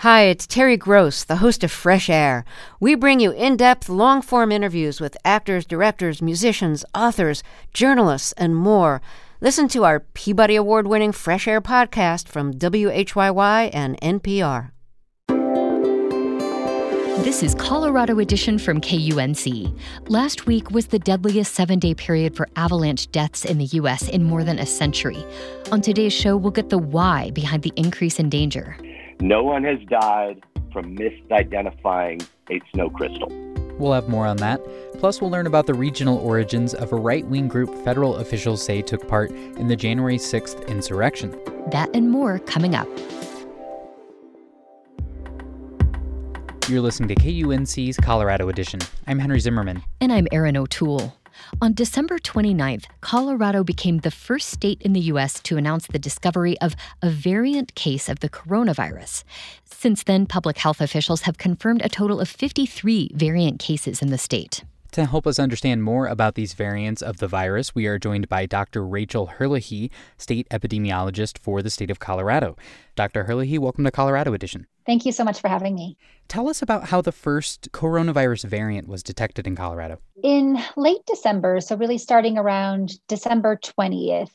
Hi, 0.00 0.22
it's 0.22 0.46
Terry 0.46 0.78
Gross, 0.78 1.24
the 1.24 1.36
host 1.44 1.62
of 1.62 1.70
Fresh 1.70 2.08
Air. 2.08 2.46
We 2.80 2.94
bring 2.94 3.20
you 3.20 3.32
in 3.32 3.58
depth, 3.58 3.86
long 3.90 4.22
form 4.22 4.50
interviews 4.50 4.98
with 4.98 5.14
actors, 5.26 5.66
directors, 5.66 6.22
musicians, 6.22 6.86
authors, 6.94 7.42
journalists, 7.74 8.32
and 8.38 8.56
more. 8.56 9.02
Listen 9.42 9.68
to 9.68 9.84
our 9.84 10.00
Peabody 10.00 10.56
Award 10.56 10.86
winning 10.86 11.12
Fresh 11.12 11.46
Air 11.46 11.60
podcast 11.60 12.28
from 12.28 12.54
WHYY 12.54 13.68
and 13.74 14.00
NPR. 14.00 14.70
This 17.22 17.42
is 17.42 17.54
Colorado 17.54 18.18
Edition 18.20 18.58
from 18.58 18.80
KUNC. 18.80 19.78
Last 20.08 20.46
week 20.46 20.70
was 20.70 20.86
the 20.86 20.98
deadliest 20.98 21.54
seven 21.54 21.78
day 21.78 21.92
period 21.92 22.34
for 22.34 22.48
avalanche 22.56 23.06
deaths 23.12 23.44
in 23.44 23.58
the 23.58 23.66
U.S. 23.66 24.08
in 24.08 24.24
more 24.24 24.44
than 24.44 24.58
a 24.58 24.64
century. 24.64 25.22
On 25.70 25.82
today's 25.82 26.14
show, 26.14 26.38
we'll 26.38 26.52
get 26.52 26.70
the 26.70 26.78
why 26.78 27.32
behind 27.32 27.64
the 27.64 27.74
increase 27.76 28.18
in 28.18 28.30
danger. 28.30 28.78
No 29.20 29.42
one 29.42 29.64
has 29.64 29.78
died 29.90 30.42
from 30.72 30.96
misidentifying 30.96 32.26
a 32.50 32.60
snow 32.72 32.88
crystal. 32.88 33.28
We'll 33.78 33.92
have 33.92 34.08
more 34.08 34.26
on 34.26 34.38
that. 34.38 34.60
Plus, 34.98 35.20
we'll 35.20 35.30
learn 35.30 35.46
about 35.46 35.66
the 35.66 35.74
regional 35.74 36.18
origins 36.18 36.72
of 36.72 36.92
a 36.92 36.96
right 36.96 37.26
wing 37.26 37.46
group 37.46 37.74
federal 37.84 38.16
officials 38.16 38.64
say 38.64 38.80
took 38.80 39.06
part 39.08 39.30
in 39.30 39.68
the 39.68 39.76
January 39.76 40.16
6th 40.16 40.66
insurrection. 40.68 41.38
That 41.70 41.90
and 41.94 42.10
more 42.10 42.38
coming 42.40 42.74
up. 42.74 42.88
You're 46.68 46.80
listening 46.80 47.08
to 47.08 47.14
KUNC's 47.16 47.98
Colorado 47.98 48.48
Edition. 48.48 48.80
I'm 49.06 49.18
Henry 49.18 49.40
Zimmerman. 49.40 49.82
And 50.00 50.12
I'm 50.12 50.28
Erin 50.32 50.56
O'Toole. 50.56 51.19
On 51.62 51.72
December 51.72 52.18
29th, 52.18 52.84
Colorado 53.00 53.64
became 53.64 53.98
the 53.98 54.10
first 54.10 54.48
state 54.48 54.80
in 54.82 54.92
the 54.92 55.00
U.S. 55.12 55.40
to 55.40 55.56
announce 55.56 55.86
the 55.86 55.98
discovery 55.98 56.58
of 56.60 56.74
a 57.02 57.10
variant 57.10 57.74
case 57.74 58.08
of 58.08 58.20
the 58.20 58.28
coronavirus. 58.28 59.24
Since 59.64 60.04
then, 60.04 60.26
public 60.26 60.58
health 60.58 60.80
officials 60.80 61.22
have 61.22 61.38
confirmed 61.38 61.82
a 61.84 61.88
total 61.88 62.20
of 62.20 62.28
53 62.28 63.12
variant 63.14 63.58
cases 63.58 64.02
in 64.02 64.08
the 64.10 64.18
state. 64.18 64.64
To 64.92 65.06
help 65.06 65.26
us 65.26 65.38
understand 65.38 65.84
more 65.84 66.08
about 66.08 66.34
these 66.34 66.54
variants 66.54 67.00
of 67.00 67.18
the 67.18 67.28
virus, 67.28 67.74
we 67.76 67.86
are 67.86 67.98
joined 67.98 68.28
by 68.28 68.46
Dr. 68.46 68.84
Rachel 68.84 69.26
Herlihy, 69.26 69.90
state 70.18 70.48
epidemiologist 70.50 71.38
for 71.38 71.62
the 71.62 71.70
state 71.70 71.90
of 71.90 72.00
Colorado. 72.00 72.56
Dr. 72.96 73.24
Herlihy, 73.24 73.56
welcome 73.58 73.84
to 73.84 73.92
Colorado 73.92 74.32
Edition. 74.32 74.66
Thank 74.86 75.06
you 75.06 75.12
so 75.12 75.24
much 75.24 75.40
for 75.40 75.48
having 75.48 75.74
me. 75.74 75.96
Tell 76.28 76.48
us 76.48 76.62
about 76.62 76.84
how 76.84 77.00
the 77.00 77.12
first 77.12 77.70
coronavirus 77.72 78.44
variant 78.44 78.88
was 78.88 79.02
detected 79.02 79.46
in 79.46 79.56
Colorado. 79.56 79.98
In 80.22 80.58
late 80.76 81.04
December, 81.06 81.60
so 81.60 81.76
really 81.76 81.98
starting 81.98 82.38
around 82.38 82.92
December 83.08 83.56
20th, 83.56 84.30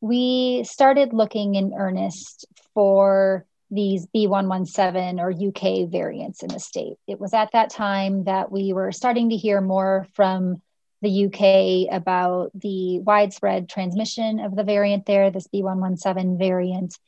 we 0.00 0.64
started 0.64 1.12
looking 1.12 1.54
in 1.54 1.72
earnest 1.76 2.46
for 2.74 3.46
these 3.70 4.06
B117 4.14 5.18
or 5.18 5.30
UK 5.32 5.88
variants 5.90 6.42
in 6.42 6.48
the 6.48 6.60
state. 6.60 6.96
It 7.06 7.18
was 7.18 7.34
at 7.34 7.52
that 7.52 7.70
time 7.70 8.24
that 8.24 8.52
we 8.52 8.72
were 8.72 8.92
starting 8.92 9.30
to 9.30 9.36
hear 9.36 9.60
more 9.60 10.06
from 10.12 10.62
the 11.02 11.26
UK 11.26 11.94
about 11.94 12.50
the 12.54 13.00
widespread 13.00 13.68
transmission 13.68 14.40
of 14.40 14.54
the 14.54 14.64
variant 14.64 15.06
there, 15.06 15.30
this 15.30 15.48
B117 15.48 16.38
variant. 16.38 16.98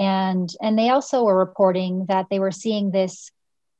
And, 0.00 0.50
and 0.62 0.78
they 0.78 0.88
also 0.88 1.22
were 1.24 1.38
reporting 1.38 2.06
that 2.08 2.26
they 2.30 2.40
were 2.40 2.50
seeing 2.50 2.90
this 2.90 3.30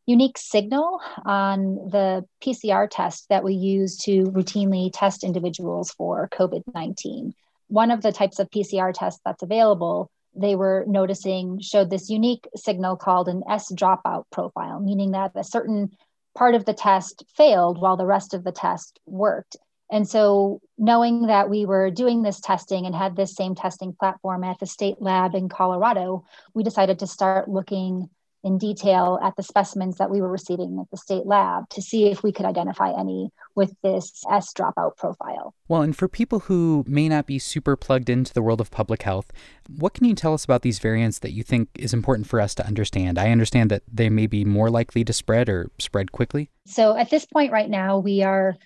unique 0.04 0.36
signal 0.36 1.00
on 1.24 1.76
the 1.90 2.26
PCR 2.44 2.88
test 2.90 3.26
that 3.30 3.42
we 3.42 3.54
use 3.54 3.96
to 4.04 4.24
routinely 4.24 4.90
test 4.92 5.24
individuals 5.24 5.92
for 5.92 6.28
COVID 6.28 6.62
19. 6.74 7.32
One 7.68 7.90
of 7.90 8.02
the 8.02 8.12
types 8.12 8.38
of 8.38 8.50
PCR 8.50 8.92
tests 8.92 9.20
that's 9.24 9.42
available 9.42 10.10
they 10.34 10.54
were 10.54 10.84
noticing 10.86 11.58
showed 11.60 11.90
this 11.90 12.10
unique 12.10 12.46
signal 12.54 12.96
called 12.96 13.28
an 13.28 13.42
S 13.48 13.72
dropout 13.72 14.24
profile, 14.30 14.78
meaning 14.78 15.12
that 15.12 15.32
a 15.34 15.42
certain 15.42 15.90
part 16.36 16.54
of 16.54 16.64
the 16.64 16.74
test 16.74 17.24
failed 17.34 17.80
while 17.80 17.96
the 17.96 18.06
rest 18.06 18.34
of 18.34 18.44
the 18.44 18.52
test 18.52 19.00
worked. 19.06 19.56
And 19.90 20.08
so, 20.08 20.60
knowing 20.78 21.26
that 21.26 21.50
we 21.50 21.66
were 21.66 21.90
doing 21.90 22.22
this 22.22 22.40
testing 22.40 22.86
and 22.86 22.94
had 22.94 23.16
this 23.16 23.34
same 23.34 23.54
testing 23.54 23.92
platform 23.92 24.44
at 24.44 24.58
the 24.60 24.66
state 24.66 24.96
lab 25.00 25.34
in 25.34 25.48
Colorado, 25.48 26.24
we 26.54 26.62
decided 26.62 27.00
to 27.00 27.06
start 27.06 27.48
looking 27.48 28.08
in 28.42 28.58
detail 28.58 29.18
at 29.22 29.36
the 29.36 29.42
specimens 29.42 29.98
that 29.98 30.10
we 30.10 30.20
were 30.20 30.30
receiving 30.30 30.78
at 30.80 30.90
the 30.90 30.96
state 30.96 31.26
lab 31.26 31.68
to 31.68 31.82
see 31.82 32.06
if 32.06 32.22
we 32.22 32.32
could 32.32 32.46
identify 32.46 32.90
any 32.98 33.30
with 33.54 33.74
this 33.82 34.22
S 34.30 34.52
dropout 34.54 34.96
profile. 34.96 35.54
Well, 35.68 35.82
and 35.82 35.94
for 35.96 36.08
people 36.08 36.40
who 36.40 36.84
may 36.86 37.08
not 37.08 37.26
be 37.26 37.38
super 37.38 37.76
plugged 37.76 38.08
into 38.08 38.32
the 38.32 38.42
world 38.42 38.60
of 38.60 38.70
public 38.70 39.02
health, 39.02 39.30
what 39.68 39.94
can 39.94 40.06
you 40.06 40.14
tell 40.14 40.32
us 40.32 40.44
about 40.44 40.62
these 40.62 40.78
variants 40.78 41.18
that 41.18 41.32
you 41.32 41.42
think 41.42 41.68
is 41.74 41.92
important 41.92 42.28
for 42.28 42.40
us 42.40 42.54
to 42.56 42.66
understand? 42.66 43.18
I 43.18 43.30
understand 43.30 43.70
that 43.70 43.82
they 43.92 44.08
may 44.08 44.26
be 44.26 44.44
more 44.44 44.70
likely 44.70 45.04
to 45.04 45.12
spread 45.12 45.48
or 45.48 45.70
spread 45.78 46.12
quickly. 46.12 46.50
So 46.66 46.96
at 46.96 47.10
this 47.10 47.26
point 47.26 47.52
right 47.52 47.68
now, 47.68 47.98
we 47.98 48.22
are 48.22 48.56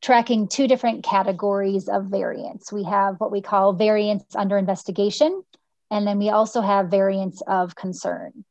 tracking 0.00 0.48
two 0.48 0.66
different 0.66 1.04
categories 1.04 1.88
of 1.88 2.06
variants. 2.06 2.72
We 2.72 2.84
have 2.84 3.16
what 3.18 3.30
we 3.30 3.42
call 3.42 3.72
variants 3.72 4.34
under 4.34 4.56
investigation, 4.56 5.42
and 5.90 6.06
then 6.06 6.18
we 6.18 6.30
also 6.30 6.60
have 6.60 6.88
variants 6.88 7.42
of 7.46 7.74
concern. 7.74 8.44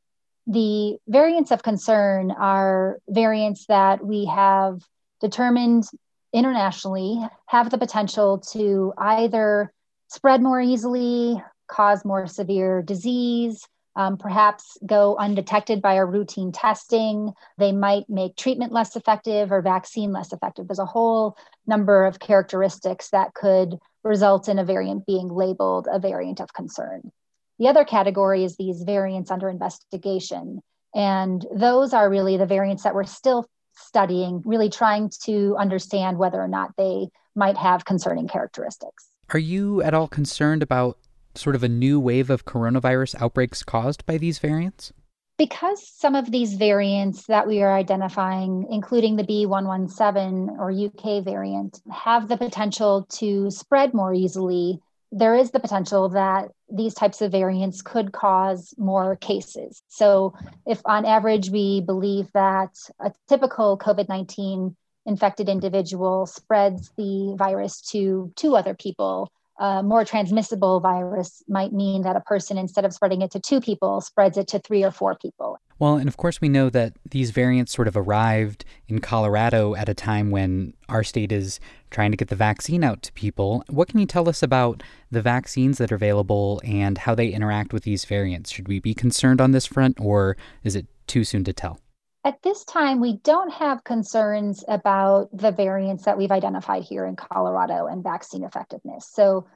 The 0.48 0.98
variants 1.08 1.52
of 1.52 1.64
concern 1.64 2.32
are 2.32 3.00
variants 3.08 3.66
that 3.68 4.06
we 4.06 4.26
have 4.26 4.82
determined 5.22 5.86
internationally 6.34 7.20
have 7.48 7.70
the 7.70 7.78
potential 7.78 8.40
to 8.54 8.94
either 8.98 9.72
spread 10.08 10.42
more 10.42 10.62
easily, 10.62 11.42
cause 11.68 12.06
more 12.06 12.28
severe 12.28 12.82
disease, 12.82 13.68
um, 14.00 14.16
perhaps 14.18 14.78
go 14.86 15.18
undetected 15.18 15.82
by 15.82 15.98
our 15.98 16.08
routine 16.08 16.54
testing. 16.54 17.34
They 17.58 17.74
might 17.74 18.10
make 18.10 18.38
treatment 18.38 18.72
less 18.72 18.96
effective 18.96 19.52
or 19.52 19.62
vaccine 19.62 20.14
less 20.14 20.32
effective. 20.32 20.70
There's 20.70 20.80
a 20.80 20.86
whole 20.86 21.36
number 21.68 22.06
of 22.06 22.18
characteristics 22.18 23.10
that 23.10 23.34
could 23.34 23.78
result 24.06 24.48
in 24.48 24.58
a 24.58 24.64
variant 24.64 25.06
being 25.06 25.28
labeled 25.28 25.90
a 25.92 26.00
variant 26.00 26.40
of 26.40 26.54
concern. 26.54 27.12
The 27.60 27.68
other 27.68 27.84
category 27.84 28.46
is 28.46 28.56
these 28.56 28.84
variants 28.84 29.32
under 29.32 29.50
investigation. 29.50 30.62
And 30.96 31.46
those 31.54 31.94
are 31.94 32.10
really 32.10 32.38
the 32.38 32.46
variants 32.46 32.84
that 32.84 32.96
we're 32.96 33.04
still 33.04 33.50
studying, 33.76 34.42
really 34.46 34.70
trying 34.70 35.12
to 35.24 35.58
understand 35.60 36.18
whether 36.18 36.42
or 36.42 36.48
not 36.48 36.72
they 36.78 37.10
might 37.36 37.58
have 37.58 37.84
concerning 37.84 38.30
characteristics. 38.30 39.10
Are 39.34 39.40
you 39.40 39.82
at 39.82 39.94
all 39.94 40.08
concerned 40.08 40.64
about 40.64 40.98
sort 41.36 41.56
of 41.56 41.64
a 41.64 41.70
new 41.70 42.00
wave 42.00 42.30
of 42.30 42.46
coronavirus 42.46 43.22
outbreaks 43.22 43.64
caused 43.64 44.06
by 44.06 44.18
these 44.18 44.40
variants? 44.40 44.92
Because 45.38 45.88
some 45.88 46.16
of 46.16 46.32
these 46.32 46.56
variants 46.56 47.28
that 47.28 47.48
we 47.48 47.62
are 47.62 47.74
identifying, 47.74 48.68
including 48.70 49.16
the 49.16 49.24
B117 49.24 50.60
or 50.60 50.70
UK 50.70 51.24
variant, 51.24 51.80
have 51.90 52.28
the 52.28 52.36
potential 52.36 53.06
to 53.12 53.50
spread 53.50 53.94
more 53.94 54.14
easily 54.14 54.82
there 55.12 55.36
is 55.36 55.52
the 55.52 55.60
potential 55.60 56.10
that 56.10 56.52
these 56.72 56.94
types 56.94 57.22
of 57.22 57.32
variants 57.32 57.82
could 57.82 58.12
cause 58.12 58.74
more 58.78 59.16
cases. 59.16 59.82
So, 59.88 60.34
if 60.68 60.82
on 60.86 61.06
average 61.06 61.50
we 61.50 61.82
believe 61.82 62.32
that 62.34 62.78
a 63.00 63.12
typical 63.28 63.78
COVID 63.78 64.08
19 64.08 64.76
infected 65.06 65.50
individual 65.50 66.28
spreads 66.28 66.92
the 66.96 67.36
virus 67.38 67.82
to 67.92 68.32
two 68.36 68.56
other 68.56 68.76
people, 68.76 69.32
a 69.60 69.84
more 69.84 70.06
transmissible 70.06 70.80
virus 70.80 71.44
might 71.48 71.74
mean 71.74 72.02
that 72.04 72.16
a 72.16 72.22
person, 72.22 72.58
instead 72.58 72.86
of 72.86 72.94
spreading 72.94 73.22
it 73.22 73.32
to 73.32 73.40
two 73.40 73.60
people, 73.60 74.00
spreads 74.00 74.38
it 74.38 74.48
to 74.48 74.60
three 74.60 74.84
or 74.84 74.92
four 74.92 75.16
people. 75.16 75.60
Well, 75.80 75.98
and 75.98 76.08
of 76.08 76.18
course, 76.18 76.42
we 76.42 76.50
know 76.50 76.70
that 76.70 76.94
these 77.10 77.32
variants 77.32 77.74
sort 77.74 77.88
of 77.88 77.96
arrived 77.96 78.66
in 78.88 79.00
Colorado 79.00 79.76
at 79.76 79.90
a 79.90 79.94
time 79.94 80.32
when 80.32 80.74
our 80.88 81.04
state 81.04 81.32
is 81.32 81.60
trying 81.90 82.12
to 82.12 82.18
get 82.18 82.30
the 82.30 82.36
vaccine 82.36 82.84
out 82.84 83.02
to 83.04 83.14
people. 83.14 83.64
What 83.70 83.90
can 83.90 84.00
you 84.00 84.06
tell 84.06 84.30
us 84.30 84.42
about 84.42 84.82
the 85.12 85.22
vaccines 85.22 85.78
that 85.78 85.92
are 85.92 85.96
available 85.96 86.62
and 86.64 86.98
how 86.98 87.14
they 87.14 87.28
interact 87.28 87.74
with 87.74 87.84
these 87.84 88.06
variants? 88.06 88.52
Should 88.52 88.68
we 88.68 88.80
be 88.80 88.94
concerned 88.94 89.42
on 89.42 89.52
this 89.52 89.66
front, 89.66 90.00
or 90.00 90.38
is 90.64 90.76
it 90.76 90.88
too 91.08 91.24
soon 91.24 91.44
to 91.44 91.54
tell? 91.54 91.80
At 92.26 92.42
this 92.42 92.66
time, 92.66 93.00
we 93.00 93.18
don't 93.24 93.52
have 93.54 93.86
concerns 93.86 94.66
about 94.68 95.30
the 95.32 95.52
variants 95.52 96.04
that 96.04 96.18
we've 96.18 96.32
identified 96.32 96.84
here 96.84 97.06
in 97.06 97.16
Colorado 97.16 97.88
and 97.88 98.04
vaccine 98.04 98.44
effectiveness. 98.44 99.08
So, 99.10 99.48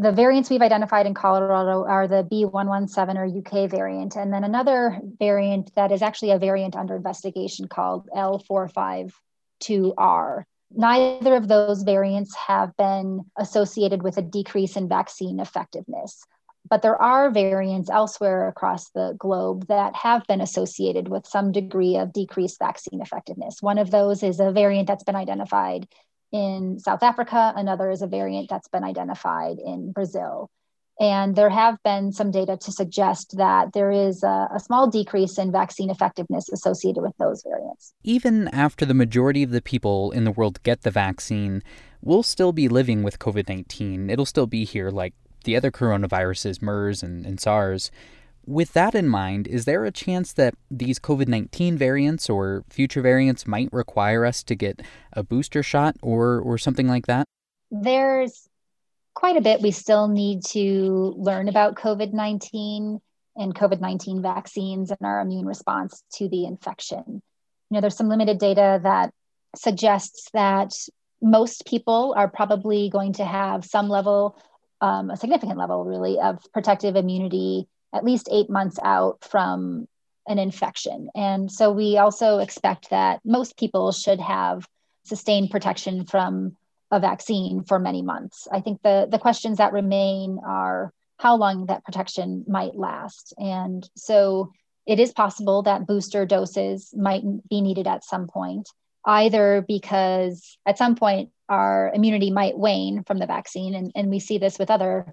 the 0.00 0.12
variants 0.12 0.48
we've 0.48 0.62
identified 0.62 1.04
in 1.04 1.12
Colorado 1.12 1.84
are 1.84 2.08
the 2.08 2.24
B117 2.24 3.16
or 3.16 3.26
UK 3.26 3.68
variant, 3.70 4.16
and 4.16 4.32
then 4.32 4.44
another 4.44 4.98
variant 5.18 5.74
that 5.74 5.92
is 5.92 6.00
actually 6.00 6.30
a 6.30 6.38
variant 6.38 6.74
under 6.74 6.96
investigation 6.96 7.68
called 7.68 8.08
L452R. 8.16 10.44
Neither 10.72 11.36
of 11.36 11.48
those 11.48 11.82
variants 11.82 12.34
have 12.34 12.74
been 12.78 13.26
associated 13.36 14.02
with 14.02 14.16
a 14.16 14.22
decrease 14.22 14.76
in 14.76 14.88
vaccine 14.88 15.38
effectiveness. 15.38 16.24
But 16.68 16.80
there 16.80 16.96
are 16.96 17.30
variants 17.30 17.90
elsewhere 17.90 18.48
across 18.48 18.88
the 18.90 19.14
globe 19.18 19.66
that 19.66 19.94
have 19.96 20.26
been 20.26 20.40
associated 20.40 21.08
with 21.08 21.26
some 21.26 21.52
degree 21.52 21.96
of 21.96 22.14
decreased 22.14 22.58
vaccine 22.58 23.02
effectiveness. 23.02 23.60
One 23.60 23.76
of 23.76 23.90
those 23.90 24.22
is 24.22 24.40
a 24.40 24.50
variant 24.50 24.88
that's 24.88 25.04
been 25.04 25.16
identified 25.16 25.86
in 26.32 26.78
South 26.78 27.02
Africa. 27.02 27.52
Another 27.56 27.90
is 27.90 28.02
a 28.02 28.06
variant 28.06 28.48
that's 28.48 28.68
been 28.68 28.84
identified 28.84 29.58
in 29.58 29.92
Brazil. 29.92 30.50
And 31.00 31.34
there 31.34 31.48
have 31.48 31.82
been 31.82 32.12
some 32.12 32.30
data 32.30 32.58
to 32.58 32.72
suggest 32.72 33.38
that 33.38 33.72
there 33.72 33.90
is 33.90 34.22
a, 34.22 34.48
a, 34.54 34.60
small 34.60 34.86
decrease 34.86 35.38
in 35.38 35.50
vaccine 35.50 35.88
effectiveness 35.88 36.50
associated 36.50 37.00
with 37.00 37.16
those 37.18 37.42
variants. 37.42 37.94
Even 38.04 38.48
after 38.48 38.84
the 38.84 38.92
majority 38.92 39.42
of 39.42 39.50
the 39.50 39.62
people 39.62 40.10
in 40.10 40.24
the 40.24 40.30
world 40.30 40.62
get 40.62 40.82
the 40.82 40.90
vaccine, 40.90 41.62
we'll 42.02 42.22
still 42.22 42.52
be 42.52 42.68
living 42.68 43.02
with 43.02 43.18
COVID 43.18 43.48
19. 43.48 44.10
It'll 44.10 44.26
still 44.26 44.46
be 44.46 44.66
here 44.66 44.90
like 44.90 45.14
the 45.44 45.56
other 45.56 45.70
coronaviruses, 45.70 46.60
MERS 46.60 47.02
and, 47.02 47.24
and 47.24 47.40
SARS. 47.40 47.90
With 48.46 48.72
that 48.72 48.94
in 48.94 49.08
mind, 49.08 49.46
is 49.46 49.64
there 49.64 49.84
a 49.84 49.92
chance 49.92 50.32
that 50.32 50.54
these 50.70 50.98
COVID 50.98 51.28
19 51.28 51.76
variants 51.76 52.28
or 52.28 52.64
future 52.68 53.02
variants 53.02 53.46
might 53.46 53.68
require 53.72 54.24
us 54.24 54.42
to 54.44 54.54
get 54.54 54.82
a 55.12 55.22
booster 55.22 55.62
shot 55.62 55.96
or, 56.02 56.40
or 56.40 56.58
something 56.58 56.88
like 56.88 57.06
that? 57.06 57.24
There's 57.70 58.48
quite 59.14 59.36
a 59.36 59.40
bit 59.40 59.60
we 59.60 59.70
still 59.70 60.08
need 60.08 60.44
to 60.46 61.14
learn 61.16 61.48
about 61.48 61.76
COVID 61.76 62.12
19 62.12 63.00
and 63.36 63.54
COVID 63.54 63.80
19 63.80 64.22
vaccines 64.22 64.90
and 64.90 64.98
our 65.02 65.20
immune 65.20 65.46
response 65.46 66.02
to 66.14 66.28
the 66.28 66.46
infection. 66.46 67.04
You 67.06 67.74
know, 67.74 67.80
there's 67.80 67.96
some 67.96 68.08
limited 68.08 68.38
data 68.38 68.80
that 68.82 69.12
suggests 69.54 70.30
that 70.32 70.72
most 71.22 71.66
people 71.66 72.14
are 72.16 72.28
probably 72.28 72.88
going 72.88 73.12
to 73.14 73.24
have 73.24 73.64
some 73.64 73.88
level, 73.88 74.38
um, 74.80 75.10
a 75.10 75.16
significant 75.16 75.58
level 75.58 75.84
really, 75.84 76.18
of 76.18 76.40
protective 76.52 76.96
immunity 76.96 77.68
at 77.94 78.04
least 78.04 78.28
eight 78.30 78.50
months 78.50 78.78
out 78.82 79.24
from 79.24 79.86
an 80.26 80.38
infection. 80.38 81.08
And 81.14 81.50
so 81.50 81.72
we 81.72 81.98
also 81.98 82.38
expect 82.38 82.90
that 82.90 83.20
most 83.24 83.56
people 83.56 83.92
should 83.92 84.20
have 84.20 84.66
sustained 85.04 85.50
protection 85.50 86.04
from 86.06 86.56
a 86.90 87.00
vaccine 87.00 87.64
for 87.64 87.78
many 87.78 88.02
months. 88.02 88.46
I 88.52 88.60
think 88.60 88.82
the, 88.82 89.08
the 89.10 89.18
questions 89.18 89.58
that 89.58 89.72
remain 89.72 90.40
are 90.46 90.92
how 91.18 91.36
long 91.36 91.66
that 91.66 91.84
protection 91.84 92.44
might 92.48 92.74
last. 92.74 93.34
And 93.38 93.88
so 93.96 94.52
it 94.86 94.98
is 94.98 95.12
possible 95.12 95.62
that 95.62 95.86
booster 95.86 96.26
doses 96.26 96.92
might 96.96 97.22
be 97.48 97.60
needed 97.60 97.86
at 97.86 98.04
some 98.04 98.26
point, 98.26 98.68
either 99.04 99.64
because 99.66 100.58
at 100.66 100.78
some 100.78 100.96
point 100.96 101.30
our 101.48 101.92
immunity 101.94 102.30
might 102.30 102.58
wane 102.58 103.04
from 103.04 103.18
the 103.18 103.26
vaccine. 103.26 103.74
And, 103.74 103.92
and 103.94 104.10
we 104.10 104.18
see 104.18 104.38
this 104.38 104.58
with 104.58 104.70
other 104.70 105.12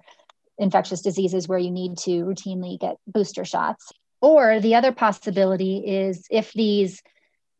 infectious 0.58 1.02
diseases 1.02 1.48
where 1.48 1.58
you 1.58 1.70
need 1.70 1.98
to 1.98 2.24
routinely 2.24 2.78
get 2.78 2.96
booster 3.06 3.44
shots. 3.44 3.92
Or 4.20 4.60
the 4.60 4.74
other 4.74 4.92
possibility 4.92 5.78
is 5.86 6.26
if 6.30 6.52
these 6.52 7.02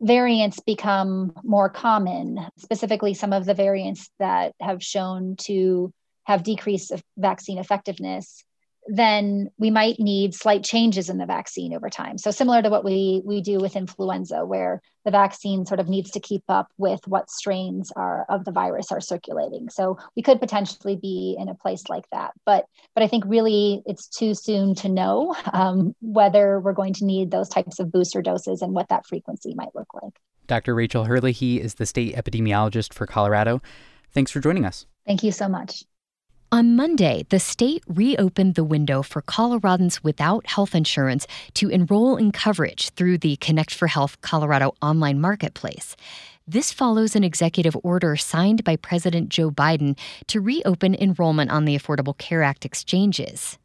variants 0.01 0.61
become 0.61 1.33
more 1.43 1.69
common, 1.69 2.39
specifically 2.59 3.15
some 3.15 3.33
of 3.33 3.45
the 3.45 3.55
variants 3.55 4.11
that 4.19 4.55
have 4.61 4.83
shown 4.83 5.37
to 5.37 5.93
have 6.25 6.43
decreased 6.43 6.93
vaccine 7.17 7.59
effectiveness, 7.59 8.45
then 8.89 9.51
we 9.59 9.71
might 9.71 10.01
need 10.01 10.35
slight 10.35 10.65
changes 10.65 11.11
in 11.11 11.19
the 11.19 11.27
vaccine 11.27 11.75
over 11.75 11.91
time. 11.91 12.17
So 12.17 12.31
similar 12.31 12.63
to 12.63 12.71
what 12.71 12.85
we 12.85 13.23
we 13.25 13.43
do 13.43 13.59
with 13.59 13.77
influenza, 13.77 14.45
where 14.47 14.81
the 15.05 15.11
vaccine 15.11 15.67
sort 15.67 15.79
of 15.79 15.89
needs 15.89 16.11
to 16.13 16.21
keep 16.21 16.43
up 16.49 16.69
with 16.79 17.01
what 17.07 17.31
strains 17.31 17.93
are 17.95 18.25
of 18.31 18.45
the 18.45 18.51
virus 18.51 18.91
are 18.91 19.01
circulating. 19.01 19.69
So 19.69 19.99
we 20.17 20.23
could 20.23 20.41
potentially 20.41 20.97
be 20.97 21.37
in 21.39 21.49
a 21.49 21.55
place 21.55 21.85
like 21.89 22.05
that. 22.13 22.33
But 22.47 22.65
but 22.95 23.05
I 23.05 23.09
think 23.09 23.25
really 23.27 23.83
it's 23.85 24.09
too 24.09 24.35
soon 24.35 24.75
to 24.77 24.89
know 24.89 25.37
um, 25.53 25.95
whether 26.01 26.59
we're 26.59 26.73
going 26.73 26.95
to 26.95 27.05
need 27.05 27.31
those 27.31 27.51
types 27.51 27.79
of 27.79 27.93
booster 27.93 28.23
doses 28.23 28.63
and 28.63 28.73
what 28.73 28.89
that 28.89 29.07
frequency 29.07 29.55
might 29.55 29.75
look 29.75 29.93
like. 30.03 30.19
Dr. 30.47 30.75
Rachel 30.75 31.05
Herlihy 31.05 31.61
is 31.61 31.75
the 31.75 31.85
state 31.85 32.17
epidemiologist 32.17 32.95
for 32.95 33.07
Colorado. 33.07 33.61
Thanks 34.13 34.31
for 34.31 34.41
joining 34.41 34.65
us. 34.65 34.87
Thank 35.07 35.23
you 35.23 35.31
so 35.31 35.47
much. 35.47 35.85
On 36.51 36.75
Monday, 36.75 37.27
the 37.29 37.39
state 37.39 37.85
reopened 37.87 38.55
the 38.55 38.65
window 38.65 39.03
for 39.03 39.21
Coloradans 39.21 40.03
without 40.03 40.47
health 40.47 40.75
insurance 40.75 41.27
to 41.53 41.69
enroll 41.69 42.17
in 42.17 42.33
coverage 42.33 42.89
through 42.91 43.19
the 43.19 43.37
Connect 43.37 43.75
for 43.75 43.87
Health 43.87 44.19
Colorado 44.23 44.75
online 44.81 45.21
marketplace. 45.21 45.95
This 46.47 46.73
follows 46.73 47.15
an 47.15 47.23
executive 47.23 47.77
order 47.83 48.17
signed 48.17 48.65
by 48.65 48.77
President 48.77 49.29
Joe 49.29 49.51
Biden 49.51 49.99
to 50.29 50.41
reopen 50.41 50.95
enrollment 50.95 51.51
on 51.51 51.67
the 51.67 51.79
Affordable 51.79 52.17
Care 52.17 52.43
Act 52.43 52.65
exchanges. 52.65 53.59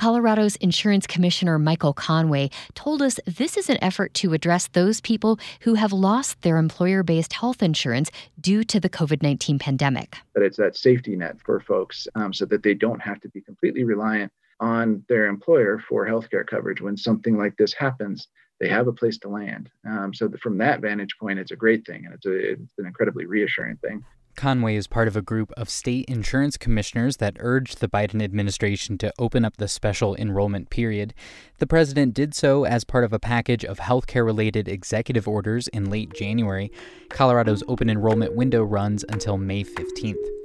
Colorado's 0.00 0.56
insurance 0.56 1.06
commissioner 1.06 1.58
Michael 1.58 1.92
Conway 1.92 2.48
told 2.74 3.02
us 3.02 3.20
this 3.26 3.58
is 3.58 3.68
an 3.68 3.76
effort 3.84 4.14
to 4.14 4.32
address 4.32 4.68
those 4.68 4.98
people 4.98 5.38
who 5.60 5.74
have 5.74 5.92
lost 5.92 6.40
their 6.40 6.56
employer 6.56 7.02
based 7.02 7.34
health 7.34 7.62
insurance 7.62 8.10
due 8.40 8.64
to 8.64 8.80
the 8.80 8.88
COVID 8.88 9.22
19 9.22 9.58
pandemic. 9.58 10.16
But 10.32 10.42
it's 10.42 10.56
that 10.56 10.74
safety 10.74 11.16
net 11.16 11.36
for 11.44 11.60
folks 11.60 12.08
um, 12.14 12.32
so 12.32 12.46
that 12.46 12.62
they 12.62 12.72
don't 12.72 13.02
have 13.02 13.20
to 13.20 13.28
be 13.28 13.42
completely 13.42 13.84
reliant 13.84 14.32
on 14.58 15.04
their 15.10 15.26
employer 15.26 15.78
for 15.86 16.06
healthcare 16.06 16.46
coverage 16.46 16.80
when 16.80 16.96
something 16.96 17.36
like 17.36 17.58
this 17.58 17.74
happens. 17.74 18.26
They 18.58 18.70
have 18.70 18.86
a 18.88 18.94
place 18.94 19.18
to 19.18 19.28
land. 19.28 19.68
Um, 19.86 20.14
so, 20.14 20.30
from 20.42 20.56
that 20.58 20.80
vantage 20.80 21.18
point, 21.20 21.38
it's 21.38 21.50
a 21.50 21.56
great 21.56 21.84
thing 21.84 22.06
and 22.06 22.14
it's, 22.14 22.24
a, 22.24 22.52
it's 22.52 22.78
an 22.78 22.86
incredibly 22.86 23.26
reassuring 23.26 23.76
thing. 23.76 24.02
Conway 24.40 24.74
is 24.74 24.86
part 24.86 25.06
of 25.06 25.16
a 25.16 25.20
group 25.20 25.52
of 25.58 25.68
state 25.68 26.06
insurance 26.08 26.56
commissioners 26.56 27.18
that 27.18 27.36
urged 27.40 27.80
the 27.80 27.88
Biden 27.88 28.22
administration 28.22 28.96
to 28.96 29.12
open 29.18 29.44
up 29.44 29.58
the 29.58 29.68
special 29.68 30.16
enrollment 30.16 30.70
period. 30.70 31.12
The 31.58 31.66
president 31.66 32.14
did 32.14 32.34
so 32.34 32.64
as 32.64 32.82
part 32.82 33.04
of 33.04 33.12
a 33.12 33.18
package 33.18 33.66
of 33.66 33.80
healthcare 33.80 34.24
related 34.24 34.66
executive 34.66 35.28
orders 35.28 35.68
in 35.68 35.90
late 35.90 36.14
January. 36.14 36.72
Colorado's 37.10 37.62
open 37.68 37.90
enrollment 37.90 38.34
window 38.34 38.64
runs 38.64 39.04
until 39.10 39.36
May 39.36 39.62
15th. 39.62 40.39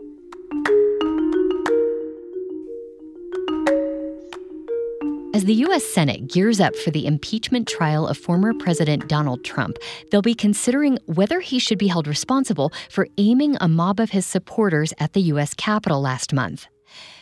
As 5.35 5.43
the 5.43 5.65
U.S. 5.65 5.83
Senate 5.83 6.29
gears 6.29 6.61
up 6.61 6.73
for 6.77 6.91
the 6.91 7.05
impeachment 7.05 7.67
trial 7.67 8.07
of 8.07 8.17
former 8.17 8.53
President 8.53 9.09
Donald 9.09 9.43
Trump, 9.43 9.77
they'll 10.09 10.21
be 10.21 10.33
considering 10.33 10.97
whether 11.07 11.41
he 11.41 11.59
should 11.59 11.77
be 11.77 11.89
held 11.89 12.07
responsible 12.07 12.71
for 12.89 13.09
aiming 13.17 13.57
a 13.59 13.67
mob 13.67 13.99
of 13.99 14.11
his 14.11 14.25
supporters 14.25 14.93
at 14.97 15.11
the 15.11 15.23
U.S. 15.33 15.53
Capitol 15.53 15.99
last 15.99 16.31
month. 16.31 16.67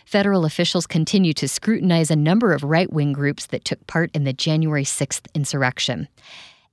Federal 0.06 0.45
officials 0.45 0.86
continue 0.86 1.33
to 1.33 1.48
scrutinize 1.48 2.12
a 2.12 2.15
number 2.15 2.54
of 2.54 2.63
right 2.63 2.94
wing 2.94 3.13
groups 3.13 3.48
that 3.48 3.65
took 3.65 3.88
part 3.88 4.12
in 4.13 4.25
the 4.25 4.33
January 4.33 4.83
6th 4.83 5.25
insurrection. 5.33 6.07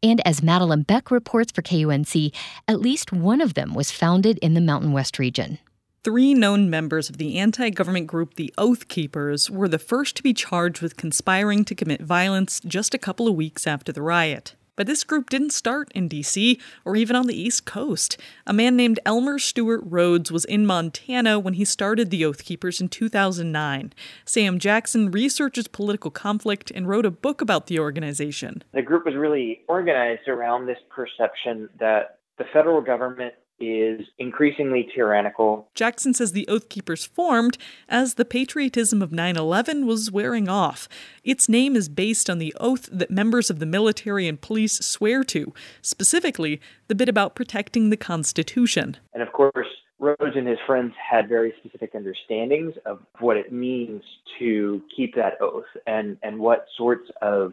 And 0.02 0.20
as 0.26 0.43
Madelyn 0.43 0.86
Beck 0.86 1.10
reports 1.10 1.52
for 1.52 1.62
KUNC, 1.62 2.34
at 2.69 2.81
least 2.81 3.12
one 3.12 3.40
of 3.40 3.54
them 3.54 3.72
was 3.72 3.90
founded 3.90 4.38
in 4.43 4.52
the 4.52 4.60
Mountain 4.60 4.93
West 4.93 5.19
region. 5.19 5.58
Three 6.02 6.32
known 6.32 6.70
members 6.70 7.11
of 7.11 7.19
the 7.19 7.37
anti 7.38 7.69
government 7.69 8.06
group 8.06 8.37
the 8.37 8.55
Oath 8.56 8.88
Keepers 8.88 9.50
were 9.50 9.69
the 9.69 9.79
first 9.79 10.17
to 10.17 10.23
be 10.23 10.32
charged 10.32 10.81
with 10.81 10.97
conspiring 10.97 11.62
to 11.67 11.75
commit 11.75 12.00
violence 12.00 12.58
just 12.61 12.94
a 12.94 12.99
couple 12.99 13.29
of 13.29 13.35
weeks 13.35 13.67
after 13.67 13.93
the 13.93 14.00
riot. 14.00 14.55
But 14.76 14.87
this 14.87 15.05
group 15.05 15.29
didn't 15.29 15.50
start 15.50 15.93
in 15.94 16.08
DC 16.08 16.58
or 16.86 16.96
even 16.96 17.17
on 17.17 17.27
the 17.27 17.39
East 17.39 17.67
Coast. 17.67 18.17
A 18.46 18.55
man 18.55 18.77
named 18.77 18.98
Elmer 19.05 19.39
Stewart 19.39 19.82
Rhodes 19.84 20.32
was 20.32 20.46
in 20.46 20.65
Montana 20.65 21.39
when 21.39 21.53
he 21.53 21.67
started 21.67 22.08
the 22.08 22.24
Oath 22.24 22.44
Keepers 22.46 22.81
in 22.81 22.89
2009. 22.89 23.93
Sam 24.24 24.58
Jackson 24.58 25.10
researches 25.10 25.69
political 25.69 26.10
conflict 26.10 26.70
and 26.70 26.89
wrote 26.89 27.05
a 27.05 27.10
book 27.10 27.43
about 27.43 27.67
the 27.67 27.79
organization. 27.79 28.65
The 28.72 28.81
group 28.81 29.05
was 29.05 29.17
really 29.17 29.60
organized 29.69 30.29
around 30.29 30.65
this 30.65 30.79
perception 30.89 31.69
that 31.79 32.20
the 32.39 32.44
federal 32.55 32.81
government 32.81 33.34
is 33.60 34.06
increasingly 34.19 34.88
tyrannical. 34.94 35.69
Jackson 35.74 36.14
says 36.14 36.32
the 36.32 36.48
Oath 36.48 36.69
Keepers 36.69 37.05
formed 37.05 37.58
as 37.88 38.14
the 38.14 38.24
patriotism 38.24 39.02
of 39.02 39.12
9 39.12 39.36
11 39.36 39.86
was 39.86 40.10
wearing 40.10 40.48
off. 40.48 40.88
Its 41.22 41.48
name 41.48 41.76
is 41.76 41.88
based 41.88 42.31
on 42.31 42.38
the 42.38 42.55
oath 42.58 42.88
that 42.90 43.10
members 43.10 43.50
of 43.50 43.58
the 43.58 43.67
military 43.67 44.26
and 44.26 44.40
police 44.40 44.79
swear 44.79 45.22
to, 45.24 45.52
specifically, 45.82 46.60
the 46.88 46.94
bit 46.94 47.08
about 47.08 47.34
protecting 47.34 47.90
the 47.90 47.96
Constitution. 47.96 48.96
And 49.12 49.22
of 49.22 49.32
course, 49.32 49.69
Rhodes 50.00 50.34
and 50.34 50.48
his 50.48 50.58
friends 50.67 50.94
had 50.98 51.29
very 51.29 51.52
specific 51.60 51.94
understandings 51.94 52.72
of 52.86 53.00
what 53.19 53.36
it 53.36 53.52
means 53.52 54.02
to 54.38 54.82
keep 54.96 55.14
that 55.14 55.34
oath 55.43 55.67
and, 55.86 56.17
and 56.22 56.38
what 56.38 56.64
sorts 56.76 57.10
of 57.20 57.52